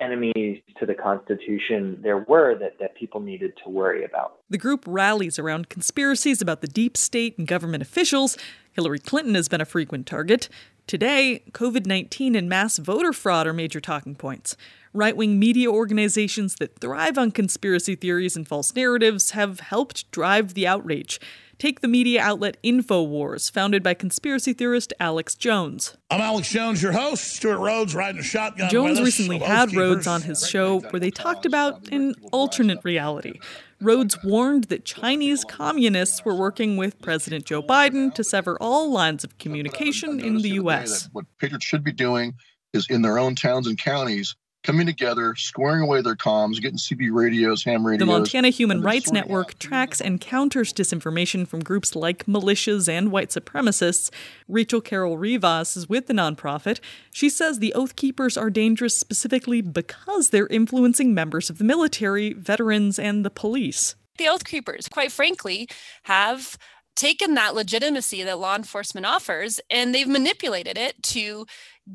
enemies 0.00 0.62
to 0.78 0.86
the 0.86 0.94
Constitution 0.94 1.98
there 2.02 2.18
were 2.18 2.56
that, 2.58 2.78
that 2.78 2.94
people 2.94 3.20
needed 3.20 3.52
to 3.64 3.70
worry 3.70 4.04
about. 4.04 4.38
The 4.50 4.58
group 4.58 4.84
rallies 4.86 5.38
around 5.38 5.68
conspiracies 5.68 6.40
about 6.40 6.60
the 6.60 6.66
deep 6.66 6.96
state 6.96 7.36
and 7.38 7.46
government 7.46 7.82
officials. 7.82 8.36
Hillary 8.72 8.98
Clinton 8.98 9.34
has 9.34 9.48
been 9.48 9.60
a 9.60 9.64
frequent 9.64 10.06
target. 10.06 10.48
Today, 10.86 11.42
COVID 11.52 11.84
19 11.84 12.34
and 12.34 12.48
mass 12.48 12.78
voter 12.78 13.12
fraud 13.12 13.46
are 13.46 13.52
major 13.52 13.80
talking 13.80 14.14
points. 14.14 14.56
Right 14.94 15.16
wing 15.16 15.38
media 15.38 15.70
organizations 15.70 16.54
that 16.56 16.80
thrive 16.80 17.18
on 17.18 17.30
conspiracy 17.30 17.94
theories 17.94 18.36
and 18.36 18.48
false 18.48 18.74
narratives 18.74 19.32
have 19.32 19.60
helped 19.60 20.10
drive 20.10 20.54
the 20.54 20.66
outrage. 20.66 21.20
Take 21.58 21.80
the 21.80 21.88
media 21.88 22.22
outlet 22.22 22.56
InfoWars, 22.62 23.50
founded 23.50 23.82
by 23.82 23.92
conspiracy 23.92 24.52
theorist 24.52 24.92
Alex 25.00 25.34
Jones. 25.34 25.96
I'm 26.08 26.20
Alex 26.20 26.52
Jones, 26.52 26.80
your 26.80 26.92
host. 26.92 27.24
Stewart 27.24 27.58
Rhodes 27.58 27.96
riding 27.96 28.20
a 28.20 28.22
shotgun. 28.22 28.70
Jones 28.70 29.00
recently 29.00 29.40
had 29.40 29.74
Rhodes 29.74 30.06
on 30.06 30.22
his 30.22 30.48
show 30.48 30.78
where 30.78 31.00
they 31.00 31.10
talked 31.10 31.44
about 31.44 31.88
an 31.88 32.14
alternate 32.30 32.78
reality. 32.84 33.40
Rhodes 33.80 34.22
warned 34.22 34.64
that 34.64 34.84
Chinese 34.84 35.42
communists 35.42 36.24
were 36.24 36.36
working 36.36 36.76
with 36.76 37.02
President 37.02 37.44
Joe 37.44 37.62
Biden 37.62 38.14
to 38.14 38.22
sever 38.22 38.56
all 38.60 38.92
lines 38.92 39.24
of 39.24 39.32
uh, 39.32 39.34
communication 39.40 40.20
in 40.20 40.36
the 40.36 40.50
U.S. 40.50 41.08
What 41.10 41.24
patriots 41.40 41.66
should 41.66 41.82
be 41.82 41.92
doing 41.92 42.34
is 42.72 42.86
in 42.88 43.02
their 43.02 43.18
own 43.18 43.34
towns 43.34 43.66
and 43.66 43.76
counties 43.76 44.36
coming 44.64 44.86
together, 44.86 45.34
squaring 45.36 45.82
away 45.82 46.02
their 46.02 46.16
comms, 46.16 46.60
getting 46.60 46.78
CB 46.78 47.10
radios, 47.12 47.64
ham 47.64 47.86
radios. 47.86 48.06
The 48.06 48.12
Montana 48.12 48.50
Human 48.50 48.82
Rights 48.82 49.12
Network 49.12 49.58
tracks 49.58 50.00
and 50.00 50.20
counters 50.20 50.72
disinformation 50.72 51.46
from 51.46 51.60
groups 51.60 51.94
like 51.94 52.26
militias 52.26 52.88
and 52.88 53.10
white 53.10 53.30
supremacists. 53.30 54.10
Rachel 54.46 54.80
Carroll 54.80 55.18
Rivas 55.18 55.76
is 55.76 55.88
with 55.88 56.06
the 56.06 56.14
nonprofit. 56.14 56.80
She 57.12 57.28
says 57.28 57.58
the 57.58 57.74
Oath 57.74 57.96
Keepers 57.96 58.36
are 58.36 58.50
dangerous 58.50 58.98
specifically 58.98 59.60
because 59.60 60.30
they're 60.30 60.48
influencing 60.48 61.14
members 61.14 61.50
of 61.50 61.58
the 61.58 61.64
military, 61.64 62.32
veterans, 62.32 62.98
and 62.98 63.24
the 63.24 63.30
police. 63.30 63.94
The 64.18 64.28
Oath 64.28 64.44
Keepers, 64.44 64.88
quite 64.88 65.12
frankly, 65.12 65.68
have 66.02 66.58
taken 66.98 67.34
that 67.34 67.54
legitimacy 67.54 68.24
that 68.24 68.38
law 68.38 68.56
enforcement 68.56 69.06
offers 69.06 69.60
and 69.70 69.94
they've 69.94 70.08
manipulated 70.08 70.76
it 70.76 71.00
to 71.02 71.46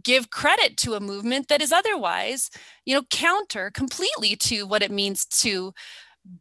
give 0.01 0.29
credit 0.29 0.77
to 0.77 0.95
a 0.95 1.00
movement 1.00 1.50
that 1.50 1.62
is 1.62 1.72
otherwise, 1.72 2.50
you 2.86 2.95
know, 2.95 3.03
counter 3.12 3.69
completely 3.69 4.36
to 4.36 4.65
what 4.65 4.81
it 4.81 4.89
means 4.89 5.25
to 5.25 5.74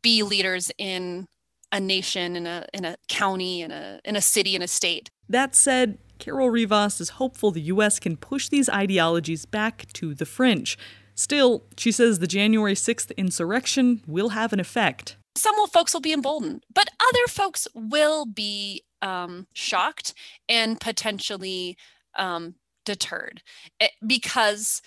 be 0.00 0.22
leaders 0.22 0.70
in 0.78 1.26
a 1.72 1.80
nation, 1.80 2.36
in 2.36 2.46
a 2.46 2.66
in 2.72 2.84
a 2.84 2.96
county, 3.08 3.62
in 3.62 3.72
a 3.72 4.00
in 4.04 4.14
a 4.14 4.20
city, 4.20 4.54
in 4.54 4.62
a 4.62 4.68
state. 4.68 5.10
That 5.28 5.54
said, 5.56 5.98
Carroll 6.18 6.50
Rivas 6.50 7.00
is 7.00 7.10
hopeful 7.10 7.50
the 7.50 7.62
US 7.62 7.98
can 7.98 8.16
push 8.16 8.48
these 8.48 8.68
ideologies 8.68 9.44
back 9.44 9.92
to 9.94 10.14
the 10.14 10.26
fringe. 10.26 10.78
Still, 11.14 11.64
she 11.76 11.90
says 11.92 12.20
the 12.20 12.26
January 12.26 12.74
6th 12.74 13.14
insurrection 13.16 14.02
will 14.06 14.30
have 14.30 14.52
an 14.52 14.60
effect. 14.60 15.16
Some 15.34 15.54
folks 15.68 15.94
will 15.94 16.00
be 16.00 16.12
emboldened, 16.12 16.64
but 16.72 16.88
other 17.00 17.26
folks 17.28 17.66
will 17.74 18.26
be 18.26 18.82
um, 19.00 19.46
shocked 19.54 20.14
and 20.48 20.78
potentially 20.78 21.76
um, 22.16 22.54
deterred 22.84 23.42
it, 23.80 23.84
eh, 23.84 24.06
because 24.06 24.82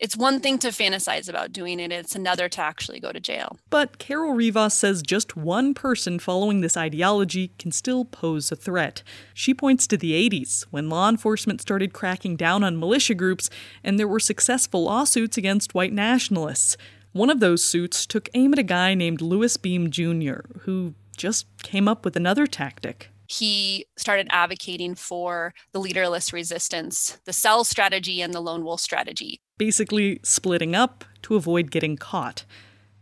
it's 0.00 0.16
one 0.16 0.40
thing 0.40 0.58
to 0.58 0.68
fantasize 0.68 1.28
about 1.28 1.52
doing 1.52 1.78
it, 1.78 1.92
it's 1.92 2.16
another 2.16 2.48
to 2.48 2.60
actually 2.62 3.00
go 3.00 3.12
to 3.12 3.20
jail. 3.20 3.58
But 3.68 3.98
Carroll 3.98 4.32
Rivas 4.32 4.72
says 4.72 5.02
just 5.02 5.36
one 5.36 5.74
person 5.74 6.18
following 6.18 6.62
this 6.62 6.76
ideology 6.76 7.52
can 7.58 7.70
still 7.70 8.06
pose 8.06 8.50
a 8.50 8.56
threat. 8.56 9.02
She 9.34 9.52
points 9.52 9.86
to 9.88 9.98
the 9.98 10.12
80s, 10.30 10.62
when 10.70 10.88
law 10.88 11.10
enforcement 11.10 11.60
started 11.60 11.92
cracking 11.92 12.36
down 12.36 12.64
on 12.64 12.78
militia 12.78 13.14
groups, 13.14 13.50
and 13.84 13.98
there 13.98 14.08
were 14.08 14.20
successful 14.20 14.84
lawsuits 14.84 15.36
against 15.36 15.74
white 15.74 15.92
nationalists. 15.92 16.78
One 17.12 17.30
of 17.30 17.40
those 17.40 17.64
suits 17.64 18.06
took 18.06 18.28
aim 18.34 18.52
at 18.52 18.58
a 18.58 18.64
guy 18.64 18.94
named 18.94 19.20
Louis 19.20 19.56
Beam 19.56 19.90
Jr., 19.90 20.40
who 20.60 20.94
just 21.16 21.46
came 21.62 21.88
up 21.88 22.04
with 22.04 22.16
another 22.16 22.46
tactic 22.46 23.10
he 23.30 23.86
started 23.96 24.26
advocating 24.30 24.96
for 24.96 25.54
the 25.70 25.78
leaderless 25.78 26.32
resistance, 26.32 27.20
the 27.26 27.32
cell 27.32 27.62
strategy, 27.62 28.20
and 28.20 28.34
the 28.34 28.40
lone 28.40 28.64
wolf 28.64 28.80
strategy. 28.80 29.40
Basically, 29.56 30.18
splitting 30.24 30.74
up 30.74 31.04
to 31.22 31.36
avoid 31.36 31.70
getting 31.70 31.96
caught. 31.96 32.44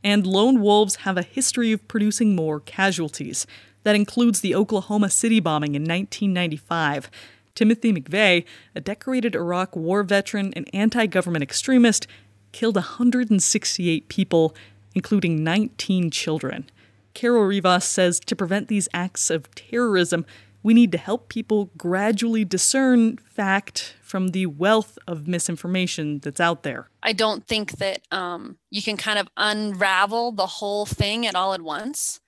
And 0.04 0.26
lone 0.26 0.60
wolves 0.60 0.96
have 0.96 1.16
a 1.16 1.22
history 1.22 1.72
of 1.72 1.88
producing 1.88 2.36
more 2.36 2.60
casualties. 2.60 3.46
That 3.84 3.96
includes 3.96 4.42
the 4.42 4.54
Oklahoma 4.54 5.08
City 5.08 5.40
bombing 5.40 5.74
in 5.74 5.82
1995. 5.82 7.10
Timothy 7.54 7.92
McVeigh, 7.94 8.44
a 8.74 8.80
decorated 8.80 9.34
Iraq 9.34 9.74
war 9.74 10.02
veteran 10.02 10.52
and 10.54 10.68
anti 10.74 11.06
government 11.06 11.42
extremist, 11.42 12.06
killed 12.52 12.76
168 12.76 14.08
people, 14.08 14.54
including 14.94 15.42
19 15.44 16.10
children. 16.10 16.68
Carroll 17.14 17.44
Rivas 17.44 17.84
says 17.84 18.20
to 18.20 18.36
prevent 18.36 18.68
these 18.68 18.88
acts 18.92 19.30
of 19.30 19.52
terrorism, 19.54 20.24
we 20.62 20.74
need 20.74 20.92
to 20.92 20.98
help 20.98 21.28
people 21.28 21.70
gradually 21.76 22.44
discern 22.44 23.16
fact 23.16 23.96
from 24.02 24.28
the 24.28 24.46
wealth 24.46 24.98
of 25.06 25.28
misinformation 25.28 26.18
that's 26.18 26.40
out 26.40 26.62
there. 26.62 26.88
I 27.02 27.12
don't 27.12 27.46
think 27.46 27.78
that 27.78 28.02
um, 28.10 28.58
you 28.70 28.82
can 28.82 28.96
kind 28.96 29.18
of 29.18 29.28
unravel 29.36 30.32
the 30.32 30.46
whole 30.46 30.86
thing 30.86 31.26
at 31.26 31.34
all 31.34 31.54
at 31.54 31.62
once, 31.62 32.20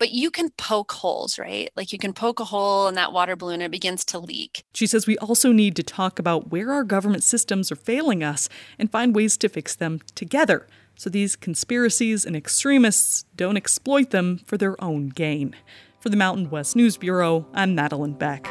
but 0.00 0.10
you 0.10 0.30
can 0.30 0.48
poke 0.50 0.90
holes, 0.90 1.38
right? 1.38 1.70
Like 1.76 1.92
you 1.92 1.98
can 1.98 2.14
poke 2.14 2.40
a 2.40 2.44
hole 2.44 2.88
in 2.88 2.94
that 2.94 3.12
water 3.12 3.36
balloon 3.36 3.56
and 3.56 3.64
it 3.64 3.70
begins 3.70 4.02
to 4.06 4.18
leak. 4.18 4.64
She 4.72 4.86
says 4.86 5.06
we 5.06 5.18
also 5.18 5.52
need 5.52 5.76
to 5.76 5.82
talk 5.82 6.18
about 6.18 6.50
where 6.50 6.72
our 6.72 6.84
government 6.84 7.22
systems 7.22 7.70
are 7.70 7.76
failing 7.76 8.24
us 8.24 8.48
and 8.78 8.90
find 8.90 9.14
ways 9.14 9.36
to 9.36 9.48
fix 9.48 9.76
them 9.76 10.00
together 10.14 10.66
so 10.96 11.10
these 11.10 11.36
conspiracies 11.36 12.24
and 12.24 12.34
extremists 12.34 13.24
don't 13.36 13.58
exploit 13.58 14.10
them 14.10 14.38
for 14.46 14.56
their 14.56 14.82
own 14.82 15.08
gain. 15.08 15.54
For 16.00 16.08
the 16.08 16.16
Mountain 16.16 16.48
West 16.48 16.76
News 16.76 16.96
Bureau, 16.96 17.46
I'm 17.52 17.76
Madelyn 17.76 18.18
Beck. 18.18 18.44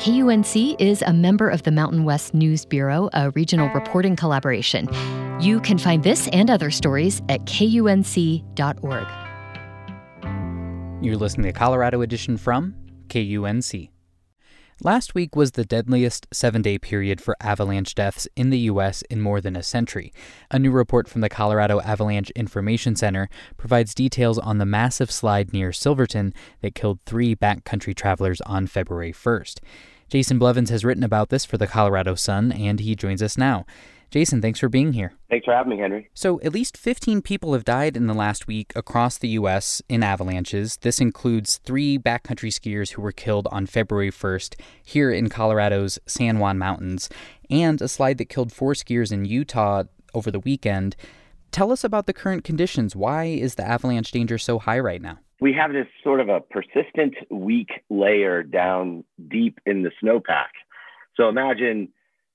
KUNC 0.00 0.76
is 0.80 1.02
a 1.02 1.12
member 1.12 1.48
of 1.48 1.62
the 1.62 1.70
Mountain 1.72 2.04
West 2.04 2.34
News 2.34 2.64
Bureau, 2.64 3.10
a 3.12 3.30
regional 3.30 3.68
reporting 3.70 4.16
collaboration. 4.16 4.88
You 5.40 5.60
can 5.60 5.78
find 5.78 6.02
this 6.02 6.28
and 6.28 6.50
other 6.50 6.72
stories 6.72 7.22
at 7.28 7.44
kunc.org. 7.44 9.27
You're 11.00 11.16
listening 11.16 11.46
to 11.46 11.52
Colorado 11.52 12.00
Edition 12.00 12.36
from 12.36 12.74
KUNC. 13.06 13.90
Last 14.82 15.14
week 15.14 15.36
was 15.36 15.52
the 15.52 15.64
deadliest 15.64 16.26
seven 16.32 16.60
day 16.60 16.76
period 16.76 17.20
for 17.20 17.36
avalanche 17.40 17.94
deaths 17.94 18.26
in 18.34 18.50
the 18.50 18.58
U.S. 18.60 19.02
in 19.02 19.20
more 19.20 19.40
than 19.40 19.54
a 19.54 19.62
century. 19.62 20.12
A 20.50 20.58
new 20.58 20.72
report 20.72 21.08
from 21.08 21.20
the 21.20 21.28
Colorado 21.28 21.80
Avalanche 21.80 22.30
Information 22.30 22.96
Center 22.96 23.28
provides 23.56 23.94
details 23.94 24.40
on 24.40 24.58
the 24.58 24.66
massive 24.66 25.12
slide 25.12 25.52
near 25.52 25.72
Silverton 25.72 26.34
that 26.62 26.74
killed 26.74 26.98
three 27.06 27.36
backcountry 27.36 27.94
travelers 27.94 28.40
on 28.40 28.66
February 28.66 29.12
1st. 29.12 29.60
Jason 30.08 30.38
Blevins 30.38 30.70
has 30.70 30.84
written 30.84 31.04
about 31.04 31.28
this 31.28 31.44
for 31.44 31.58
the 31.58 31.66
Colorado 31.68 32.16
Sun, 32.16 32.50
and 32.50 32.80
he 32.80 32.96
joins 32.96 33.22
us 33.22 33.38
now. 33.38 33.66
Jason, 34.10 34.40
thanks 34.40 34.58
for 34.58 34.70
being 34.70 34.94
here. 34.94 35.12
Thanks 35.28 35.44
for 35.44 35.52
having 35.52 35.70
me, 35.70 35.78
Henry. 35.78 36.08
So, 36.14 36.40
at 36.40 36.52
least 36.52 36.78
15 36.78 37.20
people 37.20 37.52
have 37.52 37.64
died 37.64 37.96
in 37.96 38.06
the 38.06 38.14
last 38.14 38.46
week 38.46 38.72
across 38.74 39.18
the 39.18 39.28
U.S. 39.28 39.82
in 39.88 40.02
avalanches. 40.02 40.78
This 40.78 40.98
includes 40.98 41.58
three 41.58 41.98
backcountry 41.98 42.50
skiers 42.50 42.92
who 42.92 43.02
were 43.02 43.12
killed 43.12 43.46
on 43.50 43.66
February 43.66 44.10
1st 44.10 44.54
here 44.82 45.10
in 45.10 45.28
Colorado's 45.28 45.98
San 46.06 46.38
Juan 46.38 46.56
Mountains, 46.58 47.10
and 47.50 47.82
a 47.82 47.88
slide 47.88 48.16
that 48.18 48.30
killed 48.30 48.50
four 48.52 48.72
skiers 48.72 49.12
in 49.12 49.26
Utah 49.26 49.84
over 50.14 50.30
the 50.30 50.40
weekend. 50.40 50.96
Tell 51.50 51.70
us 51.70 51.84
about 51.84 52.06
the 52.06 52.12
current 52.14 52.44
conditions. 52.44 52.96
Why 52.96 53.24
is 53.24 53.56
the 53.56 53.66
avalanche 53.66 54.10
danger 54.10 54.38
so 54.38 54.58
high 54.58 54.78
right 54.78 55.02
now? 55.02 55.18
We 55.40 55.52
have 55.52 55.72
this 55.72 55.86
sort 56.02 56.20
of 56.20 56.28
a 56.28 56.40
persistent 56.40 57.14
weak 57.30 57.68
layer 57.90 58.42
down 58.42 59.04
deep 59.28 59.58
in 59.66 59.82
the 59.82 59.90
snowpack. 60.02 60.48
So 61.16 61.28
imagine 61.28 61.88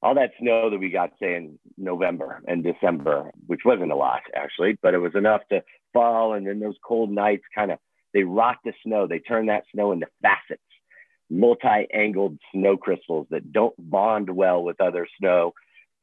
all 0.03 0.15
that 0.15 0.31
snow 0.39 0.69
that 0.69 0.79
we 0.79 0.89
got, 0.89 1.11
say, 1.19 1.35
in 1.35 1.57
November 1.77 2.43
and 2.45 2.61
December, 2.61 3.31
which 3.47 3.61
wasn't 3.63 3.91
a 3.91 3.95
lot 3.95 4.21
actually, 4.35 4.77
but 4.81 4.93
it 4.93 4.97
was 4.97 5.15
enough 5.15 5.41
to 5.49 5.63
fall. 5.93 6.33
And 6.33 6.45
then 6.45 6.59
those 6.59 6.75
cold 6.85 7.09
nights 7.09 7.43
kind 7.55 7.71
of 7.71 7.79
they 8.13 8.23
rot 8.23 8.57
the 8.63 8.73
snow. 8.83 9.07
They 9.07 9.19
turn 9.19 9.47
that 9.47 9.63
snow 9.73 9.91
into 9.93 10.07
facets, 10.21 10.61
multi-angled 11.29 12.37
snow 12.53 12.77
crystals 12.77 13.27
that 13.31 13.51
don't 13.51 13.73
bond 13.79 14.29
well 14.29 14.61
with 14.61 14.81
other 14.81 15.07
snow. 15.19 15.53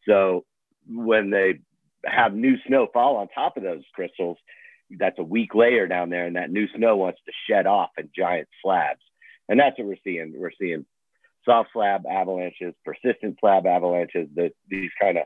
So 0.08 0.44
when 0.88 1.30
they 1.30 1.60
have 2.04 2.34
new 2.34 2.56
snow 2.66 2.88
fall 2.92 3.16
on 3.18 3.28
top 3.28 3.56
of 3.56 3.62
those 3.62 3.84
crystals, 3.94 4.38
that's 4.98 5.18
a 5.18 5.22
weak 5.22 5.54
layer 5.54 5.86
down 5.86 6.10
there, 6.10 6.26
and 6.26 6.34
that 6.34 6.50
new 6.50 6.66
snow 6.74 6.96
wants 6.96 7.20
to 7.26 7.32
shed 7.48 7.66
off 7.66 7.90
in 7.96 8.08
giant 8.16 8.48
slabs. 8.62 9.02
And 9.48 9.60
that's 9.60 9.78
what 9.78 9.86
we're 9.86 9.96
seeing. 10.02 10.32
We're 10.36 10.50
seeing 10.58 10.84
soft 11.44 11.70
slab 11.72 12.02
avalanches, 12.10 12.74
persistent 12.84 13.36
slab 13.40 13.66
avalanches, 13.66 14.28
that 14.34 14.52
these 14.68 14.90
kind 15.00 15.18
of, 15.18 15.24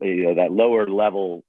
you 0.00 0.24
know, 0.24 0.34
that 0.34 0.52
lower 0.52 0.88
level 0.88 1.44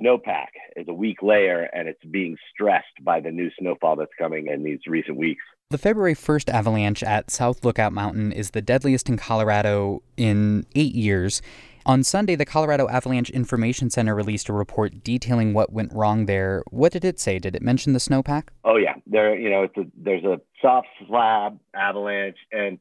snowpack 0.00 0.48
is 0.76 0.86
a 0.88 0.94
weak 0.94 1.22
layer 1.22 1.68
and 1.72 1.88
it's 1.88 2.04
being 2.10 2.36
stressed 2.52 2.86
by 3.02 3.20
the 3.20 3.30
new 3.30 3.50
snowfall 3.58 3.96
that's 3.96 4.12
coming 4.18 4.46
in 4.46 4.62
these 4.62 4.80
recent 4.86 5.16
weeks. 5.16 5.42
The 5.70 5.78
February 5.78 6.14
1st 6.14 6.48
avalanche 6.48 7.02
at 7.02 7.30
South 7.30 7.64
Lookout 7.64 7.92
Mountain 7.92 8.32
is 8.32 8.50
the 8.50 8.62
deadliest 8.62 9.08
in 9.08 9.16
Colorado 9.16 10.02
in 10.16 10.66
eight 10.74 10.94
years. 10.94 11.42
On 11.86 12.02
Sunday, 12.02 12.36
the 12.36 12.44
Colorado 12.44 12.88
Avalanche 12.88 13.30
Information 13.30 13.88
Center 13.88 14.14
released 14.14 14.48
a 14.48 14.52
report 14.52 15.02
detailing 15.02 15.54
what 15.54 15.72
went 15.72 15.92
wrong 15.92 16.26
there. 16.26 16.62
What 16.70 16.92
did 16.92 17.04
it 17.04 17.18
say? 17.18 17.38
Did 17.38 17.56
it 17.56 17.62
mention 17.62 17.94
the 17.94 17.98
snowpack? 17.98 18.48
Oh 18.64 18.76
yeah, 18.76 18.94
there. 19.06 19.34
You 19.34 19.48
know, 19.48 19.64
a, 19.64 19.84
there's 19.96 20.24
a 20.24 20.40
soft 20.60 20.88
slab 21.06 21.58
avalanche, 21.74 22.36
and 22.52 22.78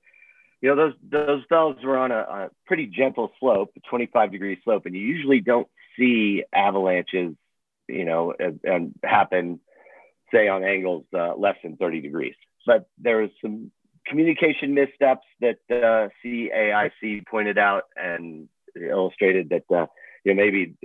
you 0.61 0.69
know 0.69 0.75
those 0.75 0.93
those 1.09 1.43
fellows 1.47 1.77
were 1.83 1.97
on 1.97 2.11
a, 2.11 2.19
a 2.19 2.49
pretty 2.65 2.85
gentle 2.85 3.31
slope, 3.39 3.71
a 3.77 3.79
25 3.89 4.31
degree 4.31 4.59
slope, 4.63 4.85
and 4.85 4.95
you 4.95 5.01
usually 5.01 5.41
don't 5.41 5.67
see 5.97 6.43
avalanches, 6.53 7.35
you 7.87 8.05
know, 8.05 8.33
and, 8.37 8.59
and 8.63 8.93
happen 9.03 9.59
say 10.31 10.47
on 10.47 10.63
angles 10.63 11.05
uh, 11.17 11.35
less 11.35 11.55
than 11.63 11.75
30 11.75 12.01
degrees. 12.01 12.35
but 12.65 12.87
there 12.99 13.17
was 13.17 13.31
some 13.41 13.71
communication 14.05 14.73
missteps 14.73 15.25
that 15.41 15.57
uh, 15.69 16.09
CAIC 16.23 17.25
pointed 17.27 17.57
out 17.57 17.83
and 17.95 18.47
illustrated 18.75 19.49
that 19.49 19.63
uh, 19.73 19.87
you 20.23 20.33
know 20.33 20.41
maybe 20.41 20.75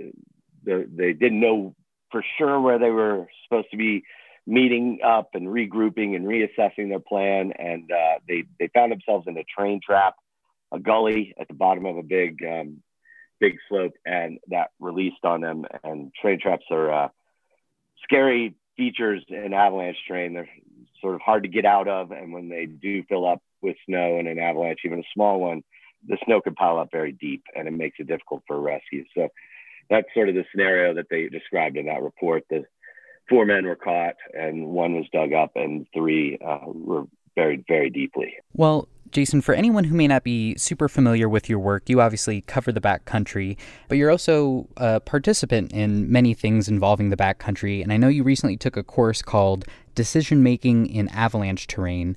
the, 0.63 0.89
they 0.95 1.13
didn't 1.13 1.39
know 1.39 1.75
for 2.11 2.23
sure 2.37 2.59
where 2.59 2.79
they 2.79 2.89
were 2.89 3.27
supposed 3.43 3.69
to 3.71 3.77
be 3.77 4.03
meeting 4.47 4.99
up 5.03 5.29
and 5.33 5.47
regrouping 5.47 6.15
and 6.15 6.25
reassessing 6.25 6.89
their 6.89 6.99
plan, 6.99 7.51
and 7.57 7.91
uh, 7.91 8.19
they 8.27 8.43
they 8.59 8.69
found 8.73 8.91
themselves 8.91 9.27
in 9.27 9.37
a 9.37 9.43
terrain 9.55 9.79
trap, 9.83 10.15
a 10.71 10.79
gully 10.79 11.33
at 11.39 11.47
the 11.47 11.53
bottom 11.53 11.85
of 11.85 11.97
a 11.97 12.03
big 12.03 12.37
um, 12.43 12.81
big 13.39 13.57
slope, 13.67 13.93
and 14.05 14.39
that 14.49 14.71
released 14.79 15.23
on 15.23 15.41
them. 15.41 15.65
And 15.83 16.11
terrain 16.21 16.39
traps 16.39 16.65
are 16.71 16.91
uh, 16.91 17.07
scary 18.03 18.55
features 18.77 19.23
in 19.29 19.53
avalanche 19.53 19.97
terrain. 20.07 20.33
They're 20.33 20.49
sort 21.01 21.15
of 21.15 21.21
hard 21.21 21.43
to 21.43 21.49
get 21.49 21.65
out 21.65 21.87
of, 21.87 22.11
and 22.11 22.33
when 22.33 22.49
they 22.49 22.65
do 22.65 23.03
fill 23.09 23.27
up 23.27 23.41
with 23.61 23.75
snow 23.85 24.19
in 24.19 24.27
an 24.27 24.39
avalanche, 24.39 24.79
even 24.85 24.99
a 24.99 25.13
small 25.13 25.39
one, 25.39 25.63
the 26.07 26.17
snow 26.25 26.41
can 26.41 26.55
pile 26.55 26.77
up 26.77 26.89
very 26.91 27.11
deep, 27.11 27.43
and 27.55 27.67
it 27.67 27.73
makes 27.73 27.97
it 27.99 28.07
difficult 28.07 28.43
for 28.47 28.59
rescue. 28.59 29.05
So 29.15 29.29
that's 29.89 30.07
sort 30.13 30.29
of 30.29 30.35
the 30.35 30.45
scenario 30.51 30.93
that 30.95 31.07
they 31.09 31.27
described 31.29 31.77
in 31.77 31.87
that 31.87 32.01
report. 32.01 32.43
The 32.49 32.65
four 33.29 33.45
men 33.45 33.65
were 33.65 33.75
caught, 33.75 34.15
and 34.33 34.67
one 34.67 34.95
was 34.95 35.05
dug 35.11 35.33
up, 35.33 35.51
and 35.55 35.85
three 35.93 36.37
uh, 36.45 36.59
were 36.65 37.05
buried 37.35 37.65
very 37.67 37.89
deeply. 37.89 38.35
Well, 38.53 38.87
Jason, 39.11 39.41
for 39.41 39.53
anyone 39.53 39.85
who 39.85 39.95
may 39.95 40.07
not 40.07 40.23
be 40.23 40.55
super 40.57 40.89
familiar 40.89 41.29
with 41.29 41.49
your 41.49 41.59
work, 41.59 41.89
you 41.89 42.01
obviously 42.01 42.41
cover 42.41 42.71
the 42.71 42.81
backcountry, 42.81 43.57
but 43.87 43.97
you're 43.97 44.11
also 44.11 44.67
a 44.77 44.99
participant 44.99 45.71
in 45.71 46.11
many 46.11 46.33
things 46.33 46.67
involving 46.67 47.09
the 47.11 47.17
backcountry. 47.17 47.81
And 47.81 47.93
I 47.93 47.97
know 47.97 48.07
you 48.07 48.23
recently 48.23 48.57
took 48.57 48.75
a 48.75 48.83
course 48.83 49.21
called 49.21 49.65
Decision 49.93 50.43
Making 50.43 50.87
in 50.87 51.07
Avalanche 51.09 51.67
Terrain. 51.67 52.15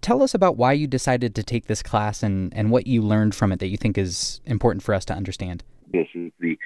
Tell 0.00 0.22
us 0.22 0.34
about 0.34 0.56
why 0.56 0.72
you 0.72 0.86
decided 0.86 1.34
to 1.34 1.42
take 1.42 1.66
this 1.66 1.82
class 1.82 2.22
and, 2.22 2.52
and 2.56 2.70
what 2.70 2.86
you 2.86 3.02
learned 3.02 3.34
from 3.34 3.52
it 3.52 3.60
that 3.60 3.68
you 3.68 3.76
think 3.76 3.98
is 3.98 4.40
important 4.46 4.82
for 4.82 4.94
us 4.94 5.04
to 5.04 5.14
understand. 5.14 5.62
This 5.92 6.08
is 6.14 6.32
the 6.40 6.58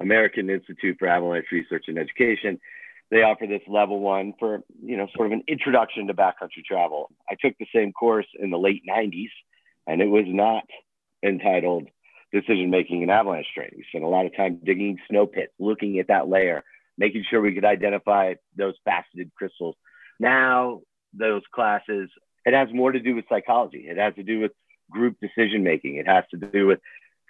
American 0.00 0.48
Institute 0.48 0.96
for 0.98 1.06
Avalanche 1.06 1.46
Research 1.52 1.84
and 1.88 1.98
Education 1.98 2.58
they 3.10 3.22
offer 3.22 3.46
this 3.46 3.62
level 3.66 4.00
one 4.00 4.34
for 4.38 4.62
you 4.82 4.96
know 4.96 5.06
sort 5.14 5.26
of 5.26 5.32
an 5.32 5.42
introduction 5.48 6.06
to 6.06 6.14
backcountry 6.14 6.64
travel. 6.66 7.10
I 7.28 7.36
took 7.40 7.56
the 7.58 7.66
same 7.74 7.92
course 7.92 8.26
in 8.38 8.50
the 8.50 8.58
late 8.58 8.82
90s, 8.88 9.30
and 9.86 10.00
it 10.00 10.08
was 10.08 10.24
not 10.26 10.64
entitled 11.24 11.88
decision 12.32 12.70
making 12.70 13.02
and 13.02 13.10
avalanche 13.10 13.46
terrain 13.54 13.70
spent 13.88 14.04
a 14.04 14.08
lot 14.08 14.26
of 14.26 14.36
time 14.36 14.60
digging 14.62 14.98
snow 15.08 15.26
pits, 15.26 15.52
looking 15.58 15.98
at 15.98 16.08
that 16.08 16.28
layer, 16.28 16.62
making 16.98 17.24
sure 17.28 17.40
we 17.40 17.54
could 17.54 17.64
identify 17.64 18.34
those 18.56 18.74
faceted 18.84 19.30
crystals. 19.34 19.76
Now 20.20 20.80
those 21.14 21.42
classes, 21.54 22.10
it 22.44 22.52
has 22.52 22.68
more 22.72 22.92
to 22.92 23.00
do 23.00 23.14
with 23.14 23.24
psychology. 23.28 23.86
It 23.88 23.96
has 23.96 24.14
to 24.16 24.22
do 24.22 24.40
with 24.40 24.52
group 24.90 25.16
decision 25.20 25.62
making. 25.62 25.96
It 25.96 26.06
has 26.06 26.24
to 26.32 26.36
do 26.36 26.66
with 26.66 26.80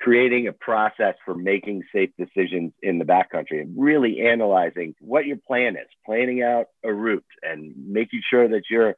creating 0.00 0.46
a 0.46 0.52
process 0.52 1.14
for 1.24 1.34
making 1.34 1.82
safe 1.92 2.10
decisions 2.18 2.72
in 2.82 2.98
the 2.98 3.04
backcountry 3.04 3.60
and 3.60 3.74
really 3.76 4.20
analyzing 4.20 4.94
what 5.00 5.26
your 5.26 5.36
plan 5.36 5.76
is, 5.76 5.88
planning 6.06 6.42
out 6.42 6.66
a 6.84 6.92
route 6.92 7.24
and 7.42 7.74
making 7.76 8.22
sure 8.30 8.48
that 8.48 8.62
your 8.70 8.94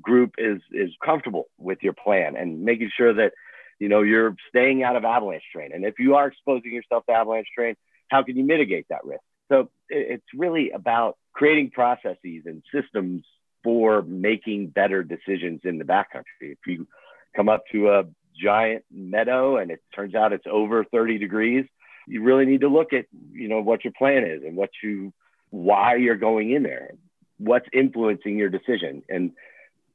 group 0.00 0.34
is 0.38 0.60
is 0.72 0.90
comfortable 1.04 1.46
with 1.58 1.78
your 1.82 1.92
plan 1.92 2.36
and 2.36 2.62
making 2.62 2.90
sure 2.96 3.14
that 3.14 3.32
you 3.78 3.88
know 3.88 4.02
you're 4.02 4.34
staying 4.48 4.82
out 4.82 4.96
of 4.96 5.04
avalanche 5.04 5.44
terrain. 5.52 5.70
And 5.72 5.84
if 5.84 5.94
you 5.98 6.16
are 6.16 6.28
exposing 6.28 6.72
yourself 6.72 7.04
to 7.06 7.12
avalanche 7.12 7.48
terrain, 7.56 7.76
how 8.08 8.22
can 8.22 8.36
you 8.36 8.44
mitigate 8.44 8.86
that 8.90 9.04
risk? 9.04 9.22
So 9.50 9.70
it's 9.88 10.24
really 10.34 10.70
about 10.70 11.16
creating 11.32 11.70
processes 11.70 12.42
and 12.46 12.62
systems 12.74 13.24
for 13.64 14.02
making 14.02 14.68
better 14.68 15.02
decisions 15.02 15.60
in 15.64 15.78
the 15.78 15.84
backcountry. 15.84 16.24
If 16.52 16.58
you 16.66 16.86
come 17.34 17.48
up 17.48 17.64
to 17.72 17.90
a 17.90 18.04
giant 18.40 18.84
meadow 18.90 19.56
and 19.56 19.70
it 19.70 19.80
turns 19.94 20.14
out 20.14 20.32
it's 20.32 20.46
over 20.50 20.84
30 20.84 21.18
degrees, 21.18 21.66
you 22.06 22.22
really 22.22 22.46
need 22.46 22.62
to 22.62 22.68
look 22.68 22.92
at, 22.92 23.06
you 23.32 23.48
know, 23.48 23.60
what 23.60 23.84
your 23.84 23.92
plan 23.96 24.24
is 24.24 24.42
and 24.44 24.56
what 24.56 24.70
you, 24.82 25.12
why 25.50 25.96
you're 25.96 26.16
going 26.16 26.50
in 26.50 26.62
there, 26.62 26.90
what's 27.38 27.66
influencing 27.72 28.36
your 28.36 28.48
decision. 28.48 29.02
And 29.08 29.32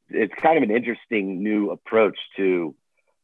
it's 0.10 0.34
kind 0.42 0.58
of 0.58 0.70
an 0.70 0.76
interesting 0.76 1.44
new 1.44 1.72
approach 1.72 2.18
to 2.38 2.76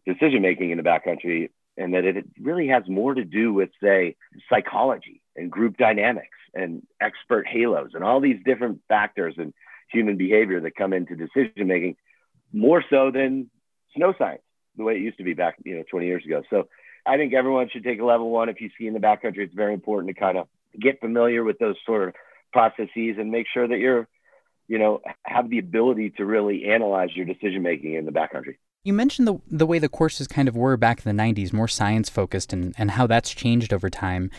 decision 0.06 0.42
making 0.42 0.72
in 0.72 0.78
the 0.78 0.84
backcountry 0.84 1.50
and 1.78 1.94
that 1.94 2.06
it 2.06 2.26
really 2.40 2.68
has 2.68 2.84
more 2.88 3.14
to 3.14 3.24
do 3.24 3.54
with, 3.54 3.70
say, 3.82 4.16
psychology 4.50 5.22
and 5.36 5.50
group 5.50 5.78
dynamics 5.78 6.38
and 6.54 6.84
expert 7.02 7.48
halos 7.48 7.92
and 7.94 8.04
all 8.04 8.20
these 8.20 8.38
different 8.46 8.82
factors 8.88 9.36
and 9.38 9.54
human 9.90 10.18
behavior 10.18 10.60
that 10.60 10.76
come 10.76 10.94
into 10.94 11.16
decision 11.16 11.68
making 11.68 11.96
more 12.52 12.84
so 12.90 13.10
than 13.12 13.50
snow 13.96 14.14
science 14.18 14.42
the 14.78 14.84
way 14.84 14.96
it 14.96 15.02
used 15.02 15.18
to 15.18 15.24
be 15.24 15.34
back, 15.34 15.56
you 15.64 15.78
know, 15.78 15.84
20 15.90 16.06
years 16.06 16.26
ago. 16.26 16.44
So 16.50 16.68
I 17.06 17.18
think 17.18 17.34
everyone 17.34 17.70
should 17.72 17.84
take 17.84 18.00
a 18.00 18.06
level 18.06 18.30
one. 18.30 18.50
If 18.50 18.62
you 18.62 18.70
ski 18.76 18.88
in 18.88 18.94
the 18.94 19.00
backcountry, 19.00 19.40
it's 19.40 19.54
very 19.54 19.74
important 19.74 20.16
to 20.16 20.20
kind 20.20 20.38
of 20.38 20.48
get 20.80 21.00
familiar 21.00 21.44
with 21.44 21.60
those 21.60 21.76
sort 21.86 22.10
of 22.10 22.16
processes 22.52 23.16
and 23.18 23.32
make 23.32 23.46
sure 23.54 23.68
that 23.68 23.78
you're, 23.78 24.08
you 24.68 24.80
know, 24.80 25.02
have 25.24 25.50
the 25.50 25.60
ability 25.60 26.12
to 26.12 26.26
really 26.26 26.66
analyze 26.66 27.10
your 27.16 27.26
decision 27.26 27.62
making 27.62 27.94
in 27.94 28.06
the 28.06 28.12
backcountry. 28.12 28.56
You 28.84 28.94
mentioned 28.94 29.28
the 29.28 29.40
the 29.50 29.66
way 29.66 29.80
the 29.80 29.90
courses 29.90 30.28
kind 30.28 30.48
of 30.48 30.58
were 30.58 30.76
back 30.76 31.06
in 31.06 31.16
the 31.16 31.24
90s, 31.24 31.54
more 31.54 31.70
science 31.70 32.10
focused, 32.10 32.52
and, 32.52 32.74
and 32.78 32.92
how 32.92 33.08
that's 33.08 33.34
changed 33.34 33.74
over 33.74 33.90
time. 33.90 34.30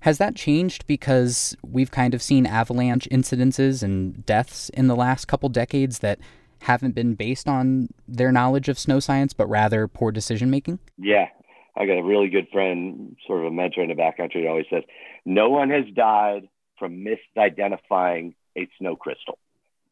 Has 0.00 0.16
that 0.16 0.34
changed 0.34 0.86
because 0.86 1.54
we've 1.62 1.90
kind 1.90 2.14
of 2.14 2.22
seen 2.22 2.46
avalanche 2.46 3.06
incidences 3.12 3.82
and 3.82 4.24
deaths 4.24 4.70
in 4.70 4.86
the 4.86 4.96
last 4.96 5.26
couple 5.26 5.50
decades 5.50 5.98
that 5.98 6.18
haven't 6.60 6.94
been 6.94 7.14
based 7.14 7.48
on 7.48 7.88
their 8.06 8.32
knowledge 8.32 8.68
of 8.68 8.78
snow 8.78 9.00
science, 9.00 9.32
but 9.32 9.46
rather 9.48 9.88
poor 9.88 10.12
decision 10.12 10.50
making? 10.50 10.78
Yeah. 10.98 11.28
I 11.76 11.86
got 11.86 11.98
a 11.98 12.02
really 12.02 12.28
good 12.28 12.48
friend, 12.52 13.16
sort 13.26 13.40
of 13.40 13.46
a 13.46 13.50
mentor 13.50 13.82
in 13.82 13.88
the 13.88 13.94
backcountry, 13.94 14.42
that 14.42 14.48
always 14.48 14.66
says, 14.70 14.82
No 15.24 15.48
one 15.48 15.70
has 15.70 15.84
died 15.94 16.48
from 16.78 17.04
misidentifying 17.04 18.34
a 18.56 18.68
snow 18.78 18.96
crystal. 18.96 19.38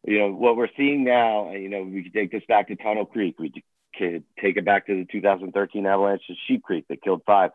You 0.04 0.18
know, 0.18 0.32
what 0.32 0.56
we're 0.56 0.68
seeing 0.76 1.04
now, 1.04 1.52
you 1.52 1.68
know, 1.68 1.82
we 1.82 2.02
could 2.02 2.14
take 2.14 2.32
this 2.32 2.42
back 2.48 2.68
to 2.68 2.76
Tunnel 2.76 3.06
Creek. 3.06 3.38
We 3.38 3.52
could 3.96 4.24
take 4.40 4.56
it 4.56 4.64
back 4.64 4.86
to 4.86 4.94
the 4.94 5.06
2013 5.10 5.86
avalanche 5.86 6.22
at 6.28 6.36
Sheep 6.46 6.62
Creek 6.62 6.86
that 6.88 7.02
killed 7.02 7.22
five. 7.26 7.50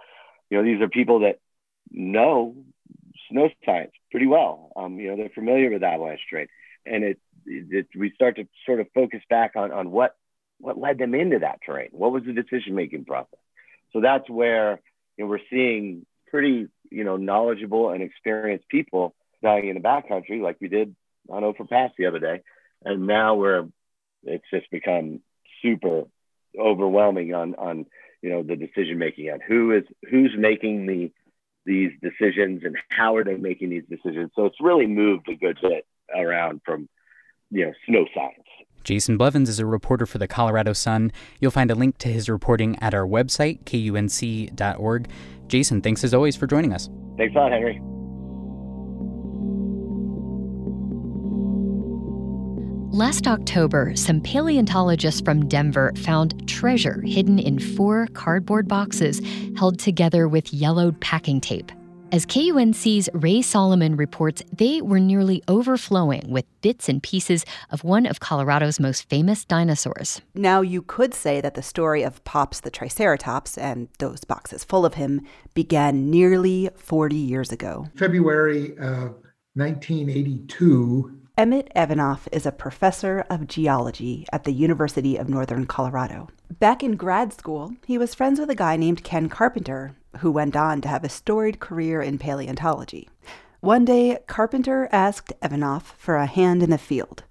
You 0.49 0.57
know, 0.57 0.63
these 0.63 0.81
are 0.81 0.89
people 0.89 1.19
that 1.21 1.39
know 1.91 2.55
snow 3.29 3.49
science 3.65 3.91
pretty 4.11 4.27
well. 4.27 4.71
Um, 4.75 4.99
you 4.99 5.09
know, 5.09 5.17
they're 5.17 5.29
familiar 5.29 5.71
with 5.71 5.83
avalanche 5.83 6.21
terrain. 6.29 6.47
And 6.85 7.03
it 7.03 7.19
it, 7.45 7.87
we 7.97 8.11
start 8.11 8.37
to 8.37 8.47
sort 8.65 8.79
of 8.79 8.87
focus 8.93 9.21
back 9.29 9.55
on, 9.55 9.71
on 9.71 9.91
what, 9.91 10.15
what 10.59 10.77
led 10.77 10.97
them 10.97 11.13
into 11.13 11.39
that 11.39 11.59
terrain. 11.65 11.89
What 11.91 12.11
was 12.11 12.23
the 12.23 12.33
decision 12.33 12.75
making 12.75 13.05
process? 13.05 13.39
So 13.91 14.01
that's 14.01 14.29
where 14.29 14.81
you 15.17 15.25
know, 15.25 15.29
we're 15.29 15.39
seeing 15.49 16.05
pretty 16.27 16.67
you 16.89 17.03
know 17.03 17.17
knowledgeable 17.17 17.89
and 17.89 18.01
experienced 18.01 18.67
people 18.67 19.15
dying 19.41 19.67
in 19.67 19.75
the 19.75 19.81
backcountry, 19.81 20.41
like 20.41 20.57
we 20.59 20.67
did 20.67 20.95
on 21.29 21.43
Ophir 21.43 21.65
Pass 21.65 21.91
the 21.97 22.07
other 22.07 22.19
day, 22.19 22.41
and 22.83 23.07
now 23.07 23.35
we're 23.35 23.67
it's 24.23 24.45
just 24.51 24.69
become 24.71 25.19
super 25.61 26.03
overwhelming 26.57 27.33
on 27.33 27.55
on 27.55 27.85
you 28.21 28.29
know 28.29 28.41
the 28.41 28.55
decision 28.55 28.97
making 28.97 29.29
and 29.29 29.41
who 29.43 29.71
is 29.71 29.83
who's 30.09 30.33
making 30.37 30.85
the 30.87 31.11
these 31.65 31.91
decisions 32.01 32.63
and 32.63 32.77
how 32.89 33.15
are 33.15 33.23
they 33.23 33.37
making 33.37 33.69
these 33.69 33.85
decisions. 33.89 34.31
So 34.35 34.45
it's 34.45 34.59
really 34.59 34.87
moved 34.87 35.29
a 35.29 35.35
good 35.35 35.59
bit 35.61 35.85
around 36.15 36.61
from 36.65 36.87
you 37.51 37.65
know, 37.65 37.73
snow 37.87 38.05
science. 38.13 38.43
Jason 38.83 39.17
Blevins 39.17 39.47
is 39.47 39.59
a 39.59 39.65
reporter 39.65 40.05
for 40.05 40.17
the 40.17 40.27
Colorado 40.27 40.73
Sun. 40.73 41.11
You'll 41.39 41.51
find 41.51 41.71
a 41.71 41.75
link 41.75 41.97
to 41.99 42.09
his 42.09 42.27
reporting 42.27 42.77
at 42.81 42.93
our 42.93 43.05
website, 43.05 43.63
kunc.org. 43.63 45.09
Jason, 45.47 45.81
thanks 45.81 46.03
as 46.03 46.13
always 46.13 46.35
for 46.35 46.47
joining 46.47 46.73
us. 46.73 46.89
Thanks 47.17 47.35
a 47.35 47.39
lot, 47.39 47.51
Henry. 47.51 47.79
Last 52.91 53.25
October, 53.25 53.93
some 53.95 54.21
paleontologists 54.21 55.21
from 55.21 55.47
Denver 55.47 55.93
found 55.97 56.47
treasure 56.47 57.01
hidden 57.01 57.39
in 57.39 57.57
four 57.57 58.07
cardboard 58.13 58.67
boxes 58.67 59.19
held 59.57 59.79
together 59.79 60.27
with 60.27 60.53
yellowed 60.53 60.99
packing 61.01 61.41
tape. 61.41 61.71
As 62.13 62.27
KUNC's 62.27 63.09
Rae 63.11 63.41
Solomon 63.41 63.95
reports, 63.95 64.43
they 64.55 64.83
were 64.83 64.99
nearly 64.99 65.41
overflowing 65.47 66.29
with 66.29 66.45
bits 66.61 66.87
and 66.87 67.01
pieces 67.01 67.43
of 67.71 67.83
one 67.83 68.05
of 68.05 68.19
Colorado's 68.19 68.79
most 68.79 69.09
famous 69.09 69.43
dinosaurs. 69.43 70.21
Now, 70.35 70.61
you 70.61 70.83
could 70.83 71.15
say 71.15 71.41
that 71.41 71.55
the 71.55 71.63
story 71.63 72.03
of 72.03 72.23
Pops 72.23 72.59
the 72.59 72.69
Triceratops 72.69 73.57
and 73.57 73.87
those 73.97 74.25
boxes 74.25 74.63
full 74.63 74.85
of 74.85 74.93
him 74.93 75.21
began 75.55 76.11
nearly 76.11 76.69
40 76.75 77.15
years 77.15 77.51
ago. 77.51 77.87
February 77.95 78.77
of 78.77 79.15
1982. 79.55 81.19
Emmett 81.35 81.71
Evanoff 81.75 82.27
is 82.31 82.45
a 82.45 82.51
professor 82.51 83.25
of 83.27 83.47
geology 83.47 84.27
at 84.31 84.43
the 84.43 84.53
University 84.53 85.17
of 85.17 85.29
Northern 85.29 85.65
Colorado. 85.65 86.29
Back 86.59 86.83
in 86.83 86.95
grad 86.95 87.33
school, 87.33 87.73
he 87.87 87.97
was 87.97 88.13
friends 88.13 88.39
with 88.39 88.51
a 88.51 88.55
guy 88.55 88.77
named 88.77 89.03
Ken 89.03 89.29
Carpenter, 89.29 89.95
who 90.19 90.31
went 90.31 90.55
on 90.55 90.81
to 90.81 90.87
have 90.87 91.03
a 91.03 91.09
storied 91.09 91.59
career 91.59 92.01
in 92.01 92.17
paleontology. 92.17 93.09
One 93.59 93.85
day, 93.85 94.19
Carpenter 94.27 94.89
asked 94.91 95.33
Evanoff 95.41 95.93
for 95.97 96.17
a 96.17 96.25
hand 96.25 96.61
in 96.61 96.69
the 96.69 96.77
field. 96.77 97.23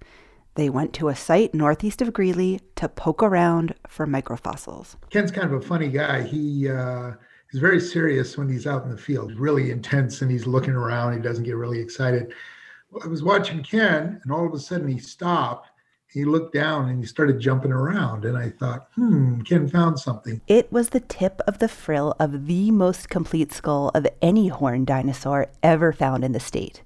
They 0.55 0.69
went 0.69 0.93
to 0.93 1.09
a 1.09 1.15
site 1.15 1.53
northeast 1.53 2.01
of 2.01 2.13
Greeley 2.13 2.61
to 2.75 2.87
poke 2.87 3.23
around 3.23 3.73
for 3.87 4.05
microfossils. 4.05 4.95
Ken's 5.09 5.31
kind 5.31 5.51
of 5.51 5.53
a 5.53 5.65
funny 5.65 5.89
guy. 5.89 6.21
He 6.21 6.69
uh, 6.69 7.13
is 7.51 7.59
very 7.59 7.79
serious 7.79 8.37
when 8.37 8.49
he's 8.49 8.67
out 8.67 8.83
in 8.83 8.91
the 8.91 8.97
field, 8.97 9.33
really 9.39 9.71
intense, 9.71 10.21
and 10.21 10.29
he's 10.29 10.45
looking 10.45 10.73
around. 10.73 11.13
He 11.13 11.19
doesn't 11.19 11.43
get 11.43 11.55
really 11.55 11.79
excited. 11.79 12.33
I 13.03 13.07
was 13.07 13.23
watching 13.23 13.63
Ken, 13.63 14.19
and 14.23 14.31
all 14.31 14.45
of 14.45 14.53
a 14.53 14.59
sudden 14.59 14.87
he 14.87 14.99
stopped. 14.99 15.69
He 16.13 16.25
looked 16.25 16.53
down 16.53 16.89
and 16.89 16.99
he 16.99 17.07
started 17.07 17.39
jumping 17.39 17.71
around. 17.71 18.23
And 18.23 18.37
I 18.37 18.49
thought, 18.49 18.87
hmm, 18.95 19.41
Ken 19.41 19.67
found 19.67 19.99
something. 19.99 20.41
It 20.47 20.71
was 20.71 20.89
the 20.89 20.99
tip 20.99 21.41
of 21.47 21.57
the 21.57 21.67
frill 21.67 22.15
of 22.19 22.45
the 22.45 22.69
most 22.69 23.09
complete 23.09 23.51
skull 23.51 23.89
of 23.95 24.05
any 24.21 24.49
horned 24.49 24.85
dinosaur 24.87 25.47
ever 25.63 25.91
found 25.91 26.23
in 26.23 26.31
the 26.31 26.39
state. 26.39 26.83